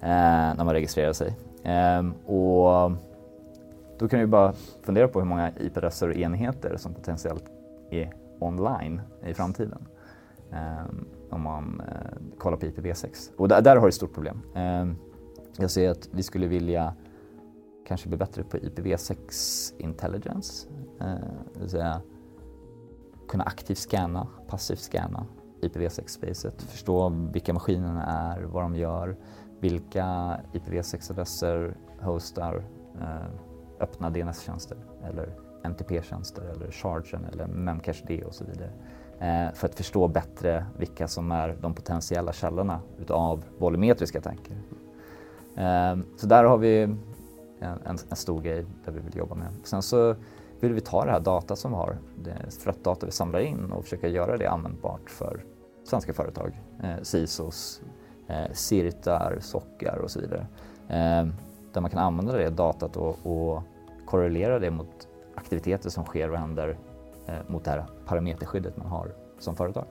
[0.00, 1.36] Eh, när man registrerar sig.
[1.62, 2.92] Eh, och
[3.98, 7.44] då kan vi bara fundera på hur många IP-adresser och enheter som potentiellt
[7.90, 9.86] är online i framtiden.
[10.52, 10.86] Eh,
[11.30, 13.30] om man eh, kollar på IPv6.
[13.36, 14.42] Och där, där har du ett stort problem.
[14.54, 14.96] Ehm,
[15.58, 16.94] jag ser att vi skulle vilja
[17.86, 20.68] kanske bli bättre på IPv6 intelligence.
[21.00, 21.06] Eh,
[21.54, 22.00] det vill säga
[23.28, 25.26] kunna aktivt scanna, passivt scanna
[25.60, 29.16] IPv6-spacet, förstå vilka maskinerna är, vad de gör,
[29.60, 32.64] vilka IPv6-adresser hostar
[33.00, 33.26] eh,
[33.80, 38.70] öppna DNS-tjänster eller NTP-tjänster eller Chargen eller Memcache-D och så vidare.
[39.18, 44.56] Eh, för att förstå bättre vilka som är de potentiella källorna utav volumetriska attacker.
[45.56, 46.98] Eh, så där har vi en,
[47.60, 49.48] en, en, stor grej där vi vill jobba med.
[49.64, 50.16] Sen så
[50.60, 53.84] vill vi ta det här data som vi har, det threat-data vi samlar in och
[53.84, 55.44] försöka göra det användbart för
[55.84, 57.82] svenska företag, eh, CISOs,
[58.28, 60.46] eh, sirtar, sockar och så vidare.
[60.88, 61.26] Eh,
[61.72, 63.62] där man kan använda det datat och, och
[64.06, 66.78] korrelera det mot aktiviteter som sker och händer
[67.26, 69.86] eh, mot det här parameterskyddet man har som företag.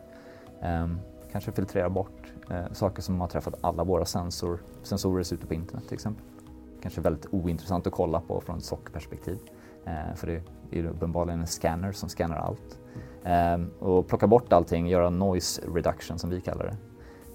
[0.62, 0.88] Eh,
[1.32, 5.84] kanske filtrera bort eh, saker som har träffat alla våra sensor, sensorer ute på internet
[5.88, 6.26] till exempel.
[6.82, 9.40] Kanske väldigt ointressant att kolla på från ett sockperspektiv
[9.86, 10.42] Eh, för det
[10.80, 12.80] är uppenbarligen en scanner som scannar allt.
[13.24, 16.78] Ehm, och plocka bort allting, göra noise reduction som vi kallar det.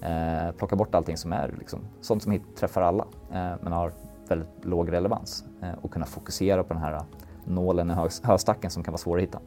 [0.01, 3.93] Eh, plocka bort allting som är liksom, sånt som träffar alla eh, men har
[4.27, 7.01] väldigt låg relevans eh, och kunna fokusera på den här
[7.45, 9.39] nålen i hö höstacken som kan vara svår att hitta.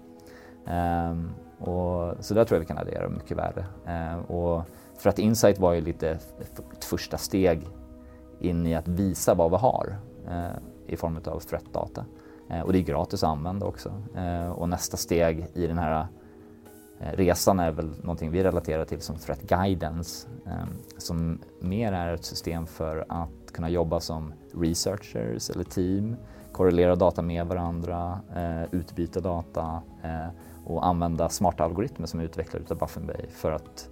[0.67, 3.67] Ehm, och, så där tror jag vi kan addera mycket värde.
[3.87, 4.63] Ehm, och
[4.99, 6.09] för att Insight var ju lite
[6.71, 7.69] ett första steg
[8.41, 9.97] in i att visa vad vi har
[10.29, 12.05] eh, i form av threat-data.
[12.51, 13.93] Eh, och det är gratis att använda också.
[14.17, 16.07] Eh, och nästa steg i den här
[17.05, 22.15] Eh, resan är väl någonting vi relaterar till som Threat Guidance ehm, som mer är
[22.15, 26.17] ett system för att kunna jobba som researchers eller team,
[26.53, 30.29] korrelera data med varandra, eh, utbyta data eh,
[30.65, 33.89] och använda smarta algoritmer som är utvecklade av Buffin Bay för att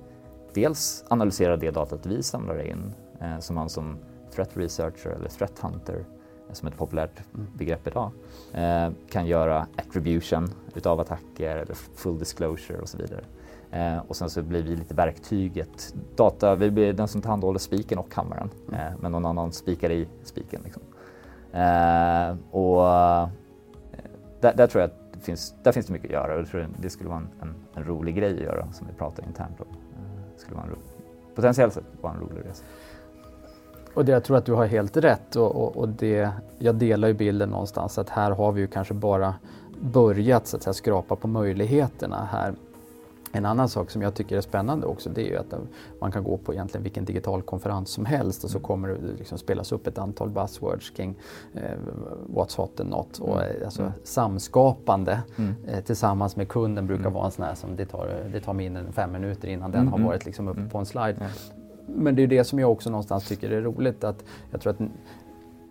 [0.54, 2.92] dels analysera det datat vi samlar in
[3.40, 3.98] som man som
[4.34, 6.04] threat researcher eller threat hunter
[6.52, 8.10] som ett populärt begrepp idag,
[8.52, 13.24] eh, kan göra attribution utav attacker eller full disclosure och så vidare.
[13.70, 17.98] Eh, och sen så blir vi lite verktyget, data, vi blir den som tillhandahåller spiken
[17.98, 20.60] och kameran, eh, men någon annan spikar i spiken.
[20.64, 20.82] Liksom.
[22.50, 22.82] Och
[24.40, 26.48] där, där, tror jag att det finns, där finns det mycket att göra och jag
[26.48, 29.60] tror det skulle vara en, en, en rolig grej att göra som vi pratar internt
[29.60, 29.66] om.
[30.34, 30.78] Det skulle vara en ro,
[31.34, 32.64] potentiellt sett vara en rolig resa.
[33.94, 37.08] Och det, jag tror att du har helt rätt och, och, och, det, jag delar
[37.08, 39.34] ju bilden någonstans att här har vi ju kanske bara
[39.80, 42.54] börjat så att säga, skrapa på möjligheterna här.
[43.34, 45.54] En annan sak som jag tycker är spännande också det är ju att
[46.00, 49.38] man kan gå på egentligen vilken digital konferens som helst och så kommer det liksom
[49.38, 51.14] spelas upp ett antal buzzwords kring
[51.54, 51.60] eh,
[52.34, 53.18] what's hot and not.
[53.18, 53.64] Och, mm.
[53.64, 53.92] alltså, mm.
[54.04, 55.54] Samskapande mm.
[55.66, 57.12] eh, tillsammans med kunden brukar mm.
[57.12, 59.88] vara en sån här som det tar, det tar mindre än fem minuter innan den
[59.88, 60.08] har mm.
[60.08, 61.16] varit liksom uppe på en slide
[61.86, 64.78] men det är det som jag också någonstans tycker är roligt att jag tror att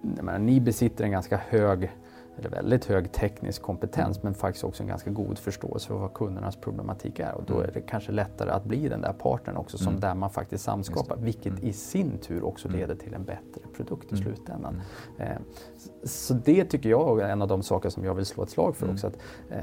[0.01, 1.91] menar, ni besitter en ganska hög
[2.37, 6.55] eller väldigt hög teknisk kompetens men faktiskt också en ganska god förståelse för vad kundernas
[6.55, 7.69] problematik är och då mm.
[7.69, 9.99] är det kanske lättare att bli den där partnern också som mm.
[9.99, 11.65] där man faktiskt samskapar vilket mm.
[11.65, 12.79] i sin tur också mm.
[12.79, 14.23] leder till en bättre produkt i mm.
[14.23, 14.81] slutändan.
[15.17, 15.31] Mm.
[15.31, 15.37] Eh,
[16.03, 18.75] så det tycker jag är en av de saker som jag vill slå ett slag
[18.75, 19.17] för också att
[19.49, 19.57] eh,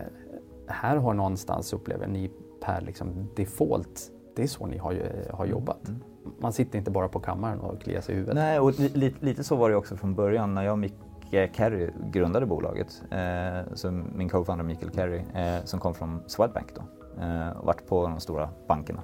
[0.67, 2.31] här har någonstans upplever ni
[2.61, 4.97] per liksom default det är så ni har,
[5.33, 5.91] har jobbat
[6.39, 8.35] man sitter inte bara på kammaren och kliar sig i huvudet.
[8.35, 11.91] Nej, och li, lite så var det också från början när jag och Micke Carey
[12.13, 13.03] grundade bolaget.
[13.11, 16.83] Eh, så min co-founder Mikael Carey eh, som kom från Swedbank då
[17.23, 19.03] eh, och varit på de stora bankerna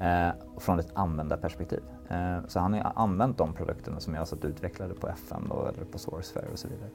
[0.00, 1.80] eh, från ett användarperspektiv.
[2.08, 5.84] Eh, så han har använt de produkterna som jag satt utvecklade på FN då, eller
[5.84, 6.90] på Sourcefair och så vidare.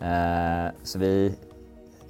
[0.00, 1.34] Eh, så vi,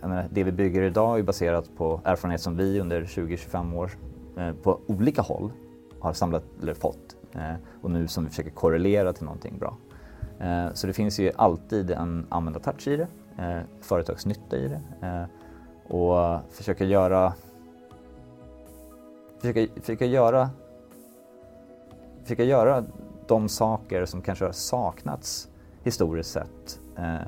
[0.00, 3.90] menar, det vi bygger idag är baserat på erfarenhet som vi under 20-25 år
[4.36, 5.52] eh, på olika håll
[6.00, 9.76] har samlat eller fått eh, och nu som vi försöker korrelera till någonting bra.
[10.38, 13.08] Eh, så det finns ju alltid en användartouch i det,
[13.42, 15.24] eh, företagsnytta i det eh,
[15.96, 17.32] och försöka göra
[19.38, 20.50] försöka, försöka göra
[22.22, 22.84] försöka göra
[23.26, 25.48] de saker som kanske har saknats
[25.82, 27.26] historiskt sett eh,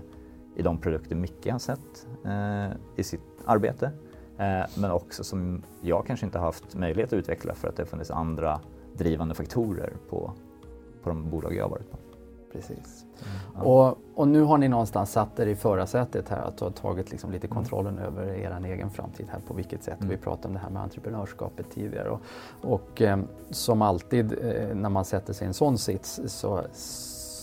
[0.57, 4.10] i de produkter Micke har sett eh, i sitt arbete Eh,
[4.75, 8.61] men också som jag kanske inte haft möjlighet att utveckla för att det funnits andra
[8.97, 10.33] drivande faktorer på,
[11.03, 11.97] på de bolag jag varit på.
[12.53, 13.05] Precis.
[13.55, 17.11] Mm, och, och, nu har ni någonstans satt er i förarsätet här att ha tagit
[17.11, 18.05] liksom lite kontrollen mm.
[18.05, 20.01] över er egen framtid här på vilket sätt.
[20.01, 20.11] Mm.
[20.11, 22.21] Vi pratade om det här med entreprenörskapet tidigare och,
[22.61, 23.19] och eh,
[23.51, 26.63] som alltid eh, när man sätter sig i en sån sits så,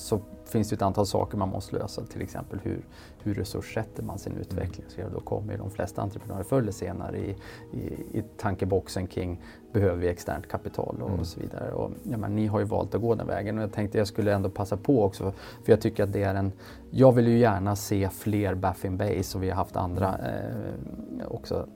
[0.08, 2.82] så finns det ett antal saker man måste lösa, till exempel hur,
[3.24, 4.86] hur resurssätter man sin utveckling?
[4.88, 7.36] Så då kommer de flesta entreprenörer förr eller senare i,
[7.74, 7.80] i,
[8.20, 9.42] i tankeboxen kring
[9.74, 11.20] behöver vi externt kapital och, mm.
[11.20, 11.72] och så vidare.
[11.72, 14.08] Och, ja, men, ni har ju valt att gå den vägen och jag tänkte jag
[14.08, 16.52] skulle ändå passa på också för jag tycker att det är en
[16.92, 21.68] jag vill ju gärna se fler Baffin Base och vi har haft andra eh, också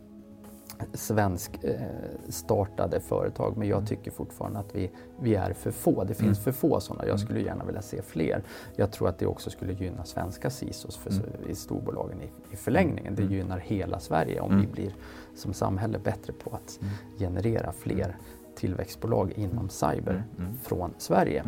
[0.94, 1.82] svensk eh,
[2.30, 3.88] startade företag men jag mm.
[3.88, 6.04] tycker fortfarande att vi, vi är för få.
[6.04, 6.44] Det finns mm.
[6.44, 7.04] för få sådana.
[7.04, 7.26] Jag mm.
[7.26, 8.44] skulle gärna vilja se fler.
[8.76, 11.12] Jag tror att det också skulle gynna svenska CISOs för,
[11.48, 13.16] i storbolagen i, i förlängningen.
[13.16, 14.96] Det gynnar hela Sverige om vi blir
[15.36, 16.80] som samhälle bättre på att
[17.20, 18.18] generera fler
[18.56, 20.24] tillväxtbolag inom cyber
[20.62, 21.44] från Sverige.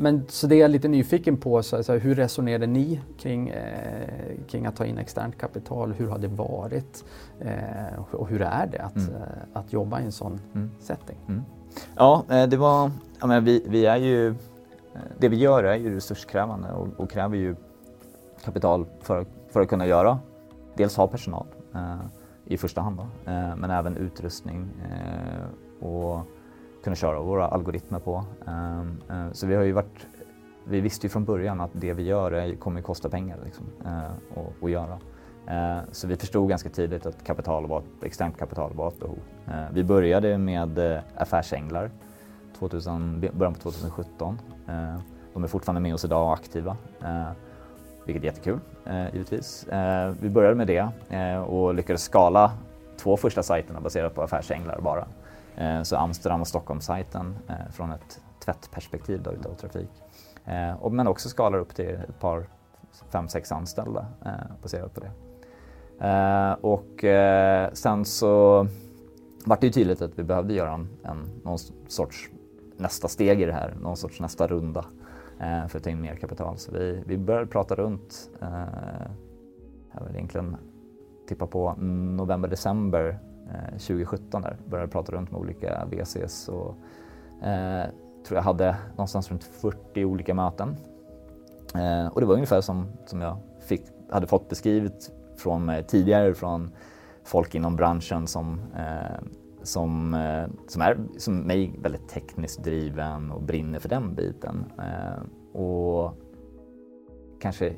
[0.00, 4.34] Men så det är jag lite nyfiken på, så, så hur resonerade ni kring, eh,
[4.48, 5.92] kring att ta in externt kapital?
[5.92, 7.04] Hur har det varit?
[7.40, 9.14] Eh, och hur är det att, mm.
[9.14, 9.22] eh,
[9.52, 10.70] att jobba i en sån mm.
[10.80, 11.16] setting?
[11.28, 11.42] Mm.
[11.96, 12.90] Ja, eh, det var,
[13.20, 14.34] ja, men vi, vi är ju, eh,
[15.18, 17.56] det vi gör är ju resurskrävande och, och kräver ju
[18.44, 20.18] kapital för, för att kunna göra,
[20.74, 22.00] dels ha personal eh,
[22.44, 23.06] i första hand då,
[23.56, 24.68] men även utrustning
[25.80, 26.20] och
[26.84, 28.24] kunna köra våra algoritmer på.
[28.46, 30.06] Ehm, eh, så vi har ju varit,
[30.64, 34.10] vi visste ju från början att det vi gör är, kommer kosta pengar liksom, eh,
[34.38, 34.98] att, att göra.
[35.46, 39.18] Eh, så vi förstod ganska tidigt att kapital var, externt kapital var ett behov.
[39.72, 41.90] Vi började med affärsänglar
[42.58, 44.38] 2000, början på 2017.
[45.34, 46.76] De är fortfarande med oss idag och aktiva,
[48.04, 48.58] vilket är jättekul
[49.12, 49.66] givetvis.
[50.20, 50.88] Vi började med det
[51.38, 52.52] och lyckades skala
[52.96, 55.06] två första sajterna baserat på affärsänglar bara.
[55.58, 59.90] Eh, så Amsterdam och Stockholm-sajten eh, från ett tvättperspektiv då, utav trafik.
[60.44, 62.48] Eh, men också skalar upp till ett par,
[63.12, 64.06] fem, sex anställda
[64.62, 65.10] baserat på det.
[66.60, 67.04] Och
[67.72, 68.66] sen så
[69.44, 72.30] vart det ju tydligt att vi behövde göra en, en, någon sorts
[72.76, 74.84] nästa steg i det här, någon sorts nästa runda
[75.40, 76.58] eh, för att ta in mer kapital.
[76.58, 78.48] Så vi, vi började prata runt, eh,
[79.92, 80.56] jag vill egentligen
[81.28, 81.74] tippa på
[82.16, 83.18] november, december
[83.48, 86.76] Eh, 2017 där, började prata runt med olika VCs och
[87.46, 87.86] eh,
[88.26, 90.76] tror jag hade någonstans runt 40 olika möten.
[91.74, 96.34] Eh, och det var ungefär som, som jag fick, hade fått beskrivet från mig tidigare
[96.34, 96.70] från
[97.24, 99.20] folk inom branschen som, eh,
[99.62, 104.64] som, eh, som är som mig väldigt tekniskt driven och brinner för den biten.
[104.78, 106.14] Eh, och
[107.40, 107.74] kanske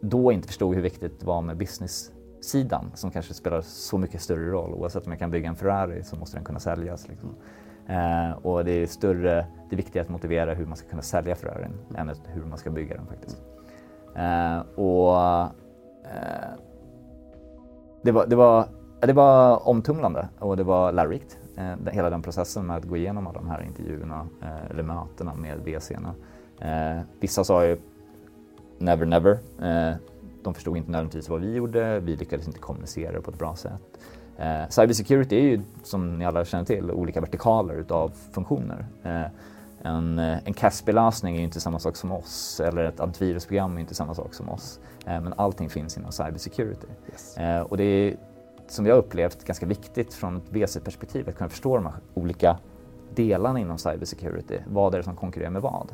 [0.00, 4.20] då inte förstod hur viktigt det var med business sidan som kanske spelar så mycket
[4.20, 4.74] större roll.
[4.74, 7.08] Oavsett om jag kan bygga en Ferrari så måste den kunna säljas.
[7.08, 7.34] Liksom.
[7.86, 11.34] Eh, och det är större, det är viktigare att motivera hur man ska kunna sälja
[11.34, 13.42] Ferrarin än hur man ska bygga den faktiskt.
[14.16, 15.16] Eh, och
[16.04, 16.50] eh,
[18.02, 18.68] det var, det var,
[19.00, 21.38] det var omtumlande och det var lärorikt.
[21.56, 25.34] Eh, hela den processen med att gå igenom alla de här intervjuerna eh, eller mötena
[25.34, 26.14] med VC'na.
[26.60, 27.78] Eh, vissa sa ju
[28.78, 29.38] never never.
[29.62, 29.96] Eh,
[30.48, 33.56] Eh, de förstod inte nödvändigtvis vad vi gjorde, vi lyckades inte kommunicera på ett bra
[33.56, 33.98] sätt.
[34.38, 38.86] Eh, cybersecurity är ju som ni alla känner till olika vertikaler utav funktioner.
[39.04, 39.26] Eh,
[39.82, 43.94] en, eh, en Casper-lösning är inte samma sak som oss eller ett antivirusprogram är inte
[43.94, 44.80] samma sak som oss.
[45.06, 46.86] Eh, men allting finns inom cybersecurity.
[47.12, 47.36] Yes.
[47.36, 48.16] Eh, och det är
[48.68, 52.58] som jag upplevt ganska viktigt från ett VC-perspektiv att kunna förstå de här olika
[53.14, 54.58] delarna inom cybersecurity.
[54.66, 55.92] Vad är det som konkurrerar med vad?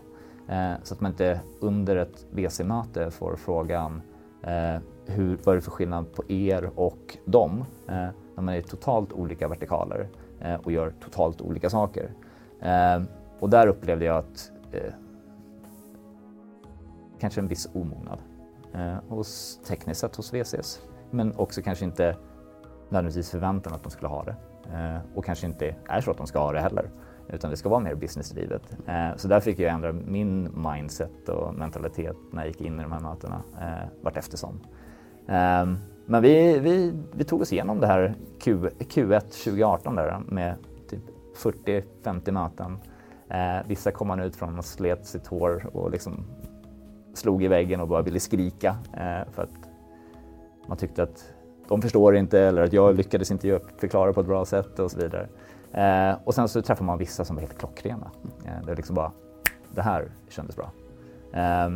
[0.83, 4.03] Så att man inte under ett VC-möte får frågan
[4.47, 7.65] Eh, hur, vad är det för skillnad på er och dem?
[7.89, 10.09] Eh, när man är totalt olika vertikaler
[10.41, 12.11] eh, och gör totalt olika saker.
[13.41, 14.95] Och där upplevde jag att eh,
[17.21, 18.19] kanske en viss omognad
[18.75, 20.81] eh, hos tekniskt sett hos VCS.
[21.11, 22.17] Men också kanske inte
[22.89, 24.37] nödvändigtvis förväntan att de skulle ha det.
[24.73, 26.91] Eh, och kanske inte är så att de ska ha det heller.
[27.29, 28.77] Utan det ska vara mer businessdrivet.
[28.87, 32.83] Eh, så där fick jag ändra min mindset och mentalitet när jag gick in i
[32.83, 34.61] de här mötena eh, vart eftersom.
[35.29, 35.67] Eh,
[36.07, 40.55] men vi, vi, vi tog oss igenom det här Q, Q1 2018 där med
[40.89, 41.03] typ
[41.37, 42.79] 40-50 möten
[43.29, 46.25] Eh, vissa kom man ut från och slet sitt hår och liksom
[47.15, 49.69] slog i väggen och bara ville skrika eh, för att
[50.69, 51.35] man tyckte att
[51.69, 54.99] de förstår inte eller att jag lyckades inte förklara på ett bra sätt och så
[54.99, 55.29] vidare.
[55.75, 58.11] Eh, och sen så träffar man vissa som var helt klockrena.
[58.45, 59.13] Eh, det liksom bara,
[59.75, 60.71] det här kändes bra.
[61.33, 61.69] Eh,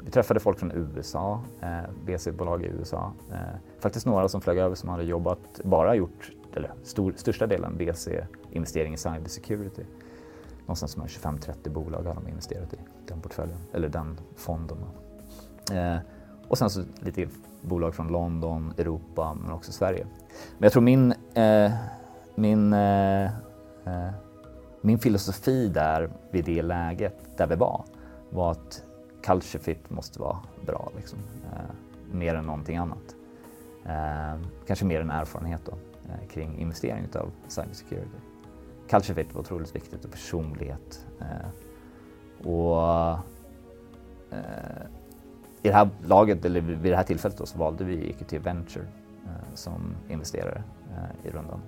[0.00, 3.12] vi träffade folk från USA, eh, BC-bolag i USA.
[3.32, 3.38] Eh,
[3.80, 8.94] faktiskt några som flög över som hade jobbat, bara gjort, eller stor, största delen BC-investering
[8.94, 9.82] i cybersecurity
[10.66, 12.76] någonstans mellan 25-30 bolag har de investerat i
[13.08, 14.78] den portföljen, eller den fonden.
[15.72, 15.96] Eh,
[16.48, 17.28] och sen så lite
[17.60, 20.06] bolag från London, Europa men också Sverige.
[20.58, 21.72] Men jag tror min, eh,
[22.34, 23.30] min, eh
[23.86, 24.10] Eh,
[24.80, 27.84] min filosofi där vid det läget där vi var
[28.30, 28.84] var att
[29.22, 31.18] culture fit måste vara bra, liksom.
[31.52, 31.74] Eh,
[32.12, 33.14] mer än någonting annat.
[33.86, 35.72] Eh, kanske mer än erfarenhet då,
[36.08, 38.18] eh, kring investering av cybersecurity
[38.88, 41.06] culture fit var otroligt viktigt och personlighet.
[41.20, 43.18] Eh, och
[44.30, 44.86] eh,
[45.62, 48.84] i det här laget, eller vid det här tillfället då, så valde vi EQT Venture
[49.24, 51.60] eh, som investerare eh, i rundan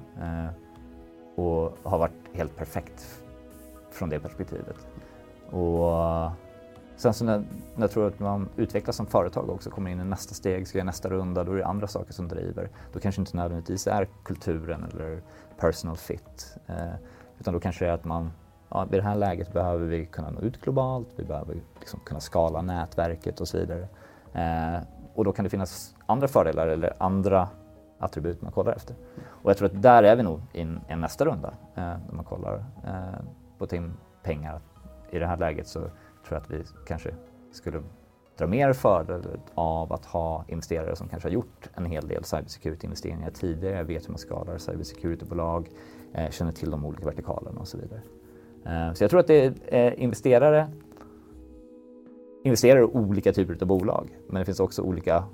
[1.36, 3.22] och har varit helt perfekt
[3.90, 4.76] från det perspektivet.
[5.50, 6.30] Och
[6.96, 7.38] sen så när,
[7.74, 10.78] när jag tror att man utvecklas som företag också, kommer in i nästa steg, ska
[10.78, 12.70] göra nästa runda, då är det andra saker som driver.
[12.92, 15.22] Då kanske inte nödvändigtvis är kulturen eller
[15.58, 16.56] personal fit.
[16.66, 16.94] Eh,
[17.38, 18.32] utan då kanske det är att man,
[18.68, 22.20] ja, i det här läget behöver vi kunna nå ut globalt, vi behöver liksom kunna
[22.20, 23.88] skala nätverket och så vidare.
[24.32, 24.82] Eh,
[25.14, 27.48] och då kan det finnas andra fördelar eller andra
[27.98, 28.96] attribut man kollar efter.
[29.26, 32.24] Och jag tror att där är vi nog i en, nästa runda eh, när man
[32.24, 33.20] kollar eh,
[33.58, 34.60] på Tim-pengar.
[35.10, 35.90] I det här läget så tror
[36.28, 37.14] jag att vi kanske
[37.52, 37.82] skulle
[38.38, 39.22] dra mer fördel
[39.54, 44.10] av att ha investerare som kanske har gjort en hel del cybersecurity-investeringar tidigare, vet hur
[44.10, 45.70] man skalar cybersecurity-bolag,
[46.14, 48.00] eh, känner till de olika vertikalerna och så vidare.
[48.64, 50.68] Eh, så jag tror att det är eh, investerare
[52.46, 55.24] investerar i olika typer av bolag, men det finns också olika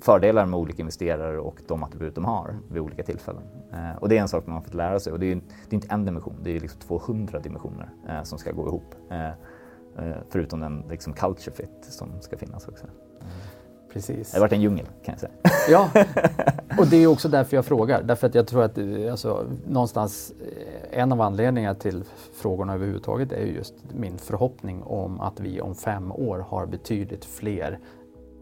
[0.00, 3.42] fördelar med olika investerare och de attribut de har vid olika tillfällen.
[3.72, 5.70] Eh, och det är en sak man har fått lära sig och det är, det
[5.70, 8.94] är inte en dimension, det är liksom 200 dimensioner eh, som ska gå ihop.
[9.10, 12.86] Eh, eh, förutom den liksom culture fit som ska finnas också.
[13.92, 14.30] Precis.
[14.30, 15.32] Det har varit en djungel kan jag säga.
[15.70, 15.90] Ja,
[16.78, 18.02] och det är också därför jag frågar.
[18.02, 18.78] Därför att jag tror att
[19.10, 20.32] alltså, någonstans
[20.90, 26.12] en av anledningarna till frågorna överhuvudtaget är just min förhoppning om att vi om fem
[26.12, 27.78] år har betydligt fler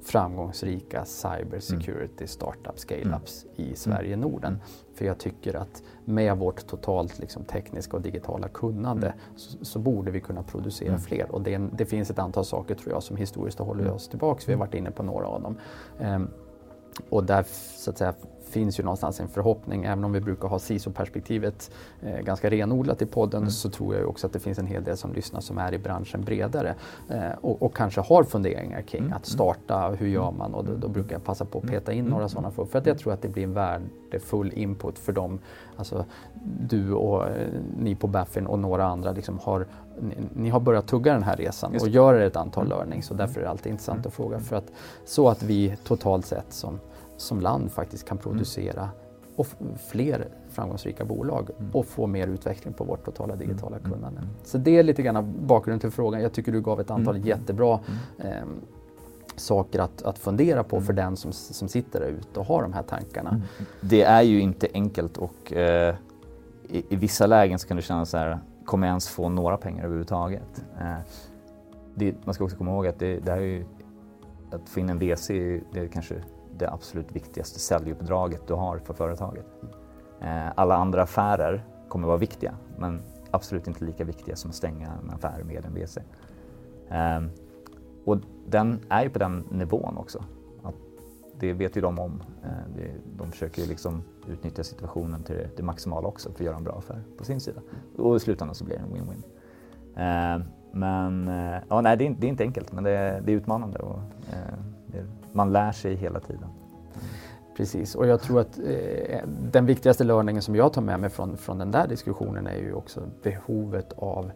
[0.03, 2.29] framgångsrika cybersecurity mm.
[2.29, 3.71] startup scale-ups mm.
[3.71, 4.53] i Sverige och Norden.
[4.53, 4.67] Mm.
[4.95, 9.19] För jag tycker att med vårt totalt liksom, tekniska och digitala kunnande mm.
[9.37, 11.01] så, så, borde vi kunna producera mm.
[11.01, 11.31] fler.
[11.31, 13.95] Och det, det, finns ett antal saker tror jag som historiskt har hållit mm.
[13.95, 14.43] oss tillbaka.
[14.47, 15.59] Vi har varit inne på några av dem.
[15.99, 16.31] Um,
[17.11, 17.45] och där
[17.77, 18.15] så att säga,
[18.49, 21.71] finns ju någonstans en förhoppning, även om vi brukar ha CISO-perspektivet
[22.03, 23.51] eh, ganska renodlat i podden mm.
[23.51, 25.79] så tror jag också att det finns en hel del som lyssnar som är i
[25.79, 26.75] branschen bredare
[27.09, 29.13] eh, och, och, kanske har funderingar kring mm.
[29.13, 30.55] att starta, hur gör man?
[30.55, 32.87] Och då, då, brukar jag passa på att peta in några sådana frågor för att
[32.87, 35.39] jag tror att det blir en värdefull input för dem.
[35.77, 36.05] Alltså,
[36.61, 39.67] du och eh, ni på Baffin och några andra liksom har
[40.01, 42.79] ni, ni, har börjat tugga den här resan och gör ett antal mm.
[42.79, 44.73] learnings och därför är det alltid intressant att fråga för att
[45.05, 46.81] så att vi totalt sett som
[47.19, 48.89] som land faktiskt kan producera
[49.37, 49.47] och
[49.89, 51.71] fler framgångsrika bolag mm.
[51.73, 53.49] och få mer utveckling på vårt totala mm.
[53.49, 53.93] digitala mm.
[53.93, 54.21] kunnande.
[54.45, 56.23] Så det är lite grann bakgrunden till frågan.
[56.23, 57.81] Jag tycker du gav ett antal jättebra
[58.19, 58.31] eh,
[59.37, 62.73] saker att, att fundera på för den som, som sitter där ute och har de
[62.73, 63.43] här tankarna.
[63.81, 65.95] Det är ju inte enkelt och eh,
[66.69, 69.57] i, i, vissa lägen så kan det kännas så här, kommer jag ens få några
[69.57, 70.65] pengar överhuvudtaget?
[70.81, 70.99] Eh,
[71.95, 73.65] det, man ska också komma ihåg att det, det här är ju,
[74.51, 75.29] att få in en VC,
[75.73, 76.15] det är kanske
[76.57, 79.47] det absolut viktigaste säljuppdraget du har för företaget.
[80.21, 84.87] Eh, alla andra affärer kommer vara viktiga, men absolut inte lika viktiga som att stänga
[84.87, 85.99] en affär med en VC.
[86.89, 87.31] Ehm,
[88.05, 90.25] och den är ju på den nivån också.
[90.63, 90.75] Att
[91.39, 92.23] det vet ju de om.
[92.45, 92.85] Eh,
[93.17, 96.79] de försöker ju liksom utnyttja situationen till det maximala också för att göra en bra
[96.79, 97.61] affär på sin sida.
[97.97, 99.23] Och i slutändan så blir det en win-win.
[99.97, 100.43] Ehm,
[100.73, 103.79] men eh, ja, nej, det är, inte enkelt, men det är, det är utmanande.
[103.79, 104.01] Och,
[105.33, 106.49] man lär sig hela tiden.
[107.57, 109.21] Precis, och jag tror att eh,
[109.53, 112.73] den viktigaste learningen som jag tar med mig från, från den där diskussionen är ju
[112.73, 114.31] också behovet av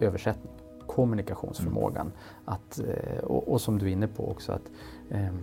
[0.00, 0.52] översättning,
[0.86, 2.06] kommunikationsförmågan.
[2.06, 2.12] Mm.
[2.44, 4.70] Att, eh, och, och, som du är inne på också att
[5.10, 5.34] eh,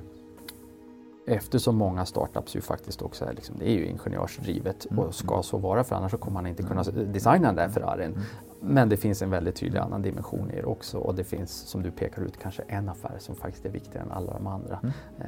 [1.25, 4.99] Eftersom många startups ju faktiskt också är, liksom, det är ju ingenjörsdrivet mm.
[4.99, 7.13] och ska så vara för annars så kommer man inte kunna mm.
[7.13, 8.11] designa den där Ferrarin.
[8.11, 8.23] Mm.
[8.65, 11.83] Men det finns en väldigt tydlig annan dimension i det också och det finns som
[11.83, 14.93] du pekar ut kanske en affär som faktiskt är viktigare än alla de andra mm.
[15.19, 15.27] eh,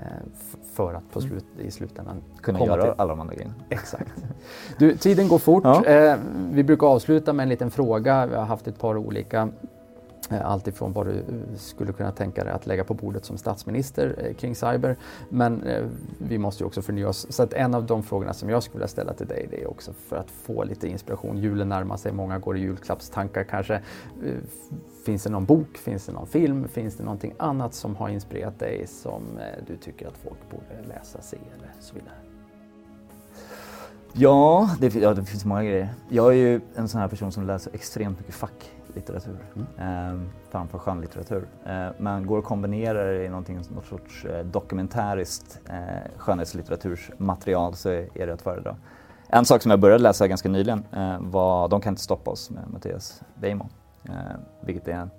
[0.74, 2.94] för att på slut, i slutändan kunna göra till...
[2.98, 3.54] alla de andra grejerna.
[3.70, 4.14] Exakt.
[4.78, 5.64] Du, tiden går fort.
[5.64, 5.86] Ja.
[5.86, 6.18] Eh,
[6.52, 8.26] vi brukar avsluta med en liten fråga.
[8.26, 9.50] Vi har haft ett par olika
[10.30, 11.24] Eh, allt ifrån vad du eh,
[11.56, 14.96] skulle kunna tänka dig att lägga på bordet som statsminister eh, kring cyber.
[15.30, 15.64] Men
[16.18, 17.28] vi måste ju också förnya oss.
[17.30, 19.70] Så att en av de frågorna som jag skulle vilja ställa till dig det är
[19.70, 21.38] också för att få lite inspiration.
[21.38, 23.82] Julen närmar sig, många går i julklappstankar kanske.
[25.06, 28.60] Finns det någon bok, finns det någon film, finns det någonting annat som har inspirerat
[28.60, 29.24] dig som
[29.68, 32.16] du tycker att folk borde läsa, se eller så vidare?
[34.14, 35.90] Ja det, ja, det finns många grejer.
[36.10, 39.68] Jag är ju en sån här person som läser extremt mycket fack litteratur mm.
[39.78, 41.48] eh, framför skönlitteratur.
[41.66, 47.90] Eh, men går att kombinera det i någonting, något sorts eh, dokumentäriskt eh, skönhetslitteratursmaterial så
[47.90, 48.76] är det att föredra.
[49.28, 52.50] En sak som jag började läsa ganska nyligen eh, var De kan inte stoppa oss
[52.50, 53.70] med Mattias Beijmo.
[54.04, 54.14] Eh,
[54.62, 55.10] vilket är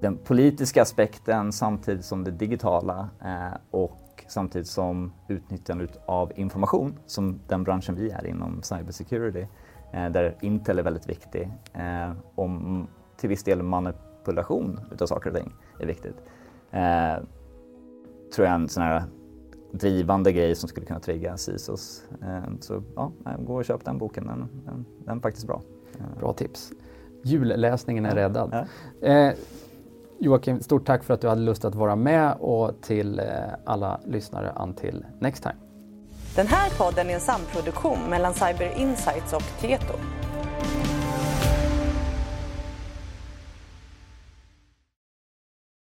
[0.00, 7.40] den politiska aspekten samtidigt som det digitala eh, och samtidigt som utnyttjandet av information som
[7.48, 9.46] den branschen vi är inom cybersecurity
[9.92, 11.52] där Intel är väldigt viktig.
[11.72, 12.86] Eh, om
[13.16, 16.16] till viss del manipulation utav saker och ting är viktigt.
[16.70, 17.24] Eh,
[18.34, 19.02] tror jag är en sån här
[19.72, 22.04] drivande grej som skulle kunna trigga CISOs.
[22.60, 25.62] Så ja, gå och köp den boken, den, den, den är faktiskt bra.
[26.18, 26.72] Bra tips.
[27.24, 28.66] Julläsningen är räddad.
[29.00, 29.08] Ja.
[29.08, 29.34] Eh,
[30.18, 33.22] Joakim, stort tack för att du hade lust att vara med och till
[33.64, 35.69] alla lyssnare until next time.
[36.34, 39.94] Den här podden är en samproduktion mellan Cyber Insights och Tieto.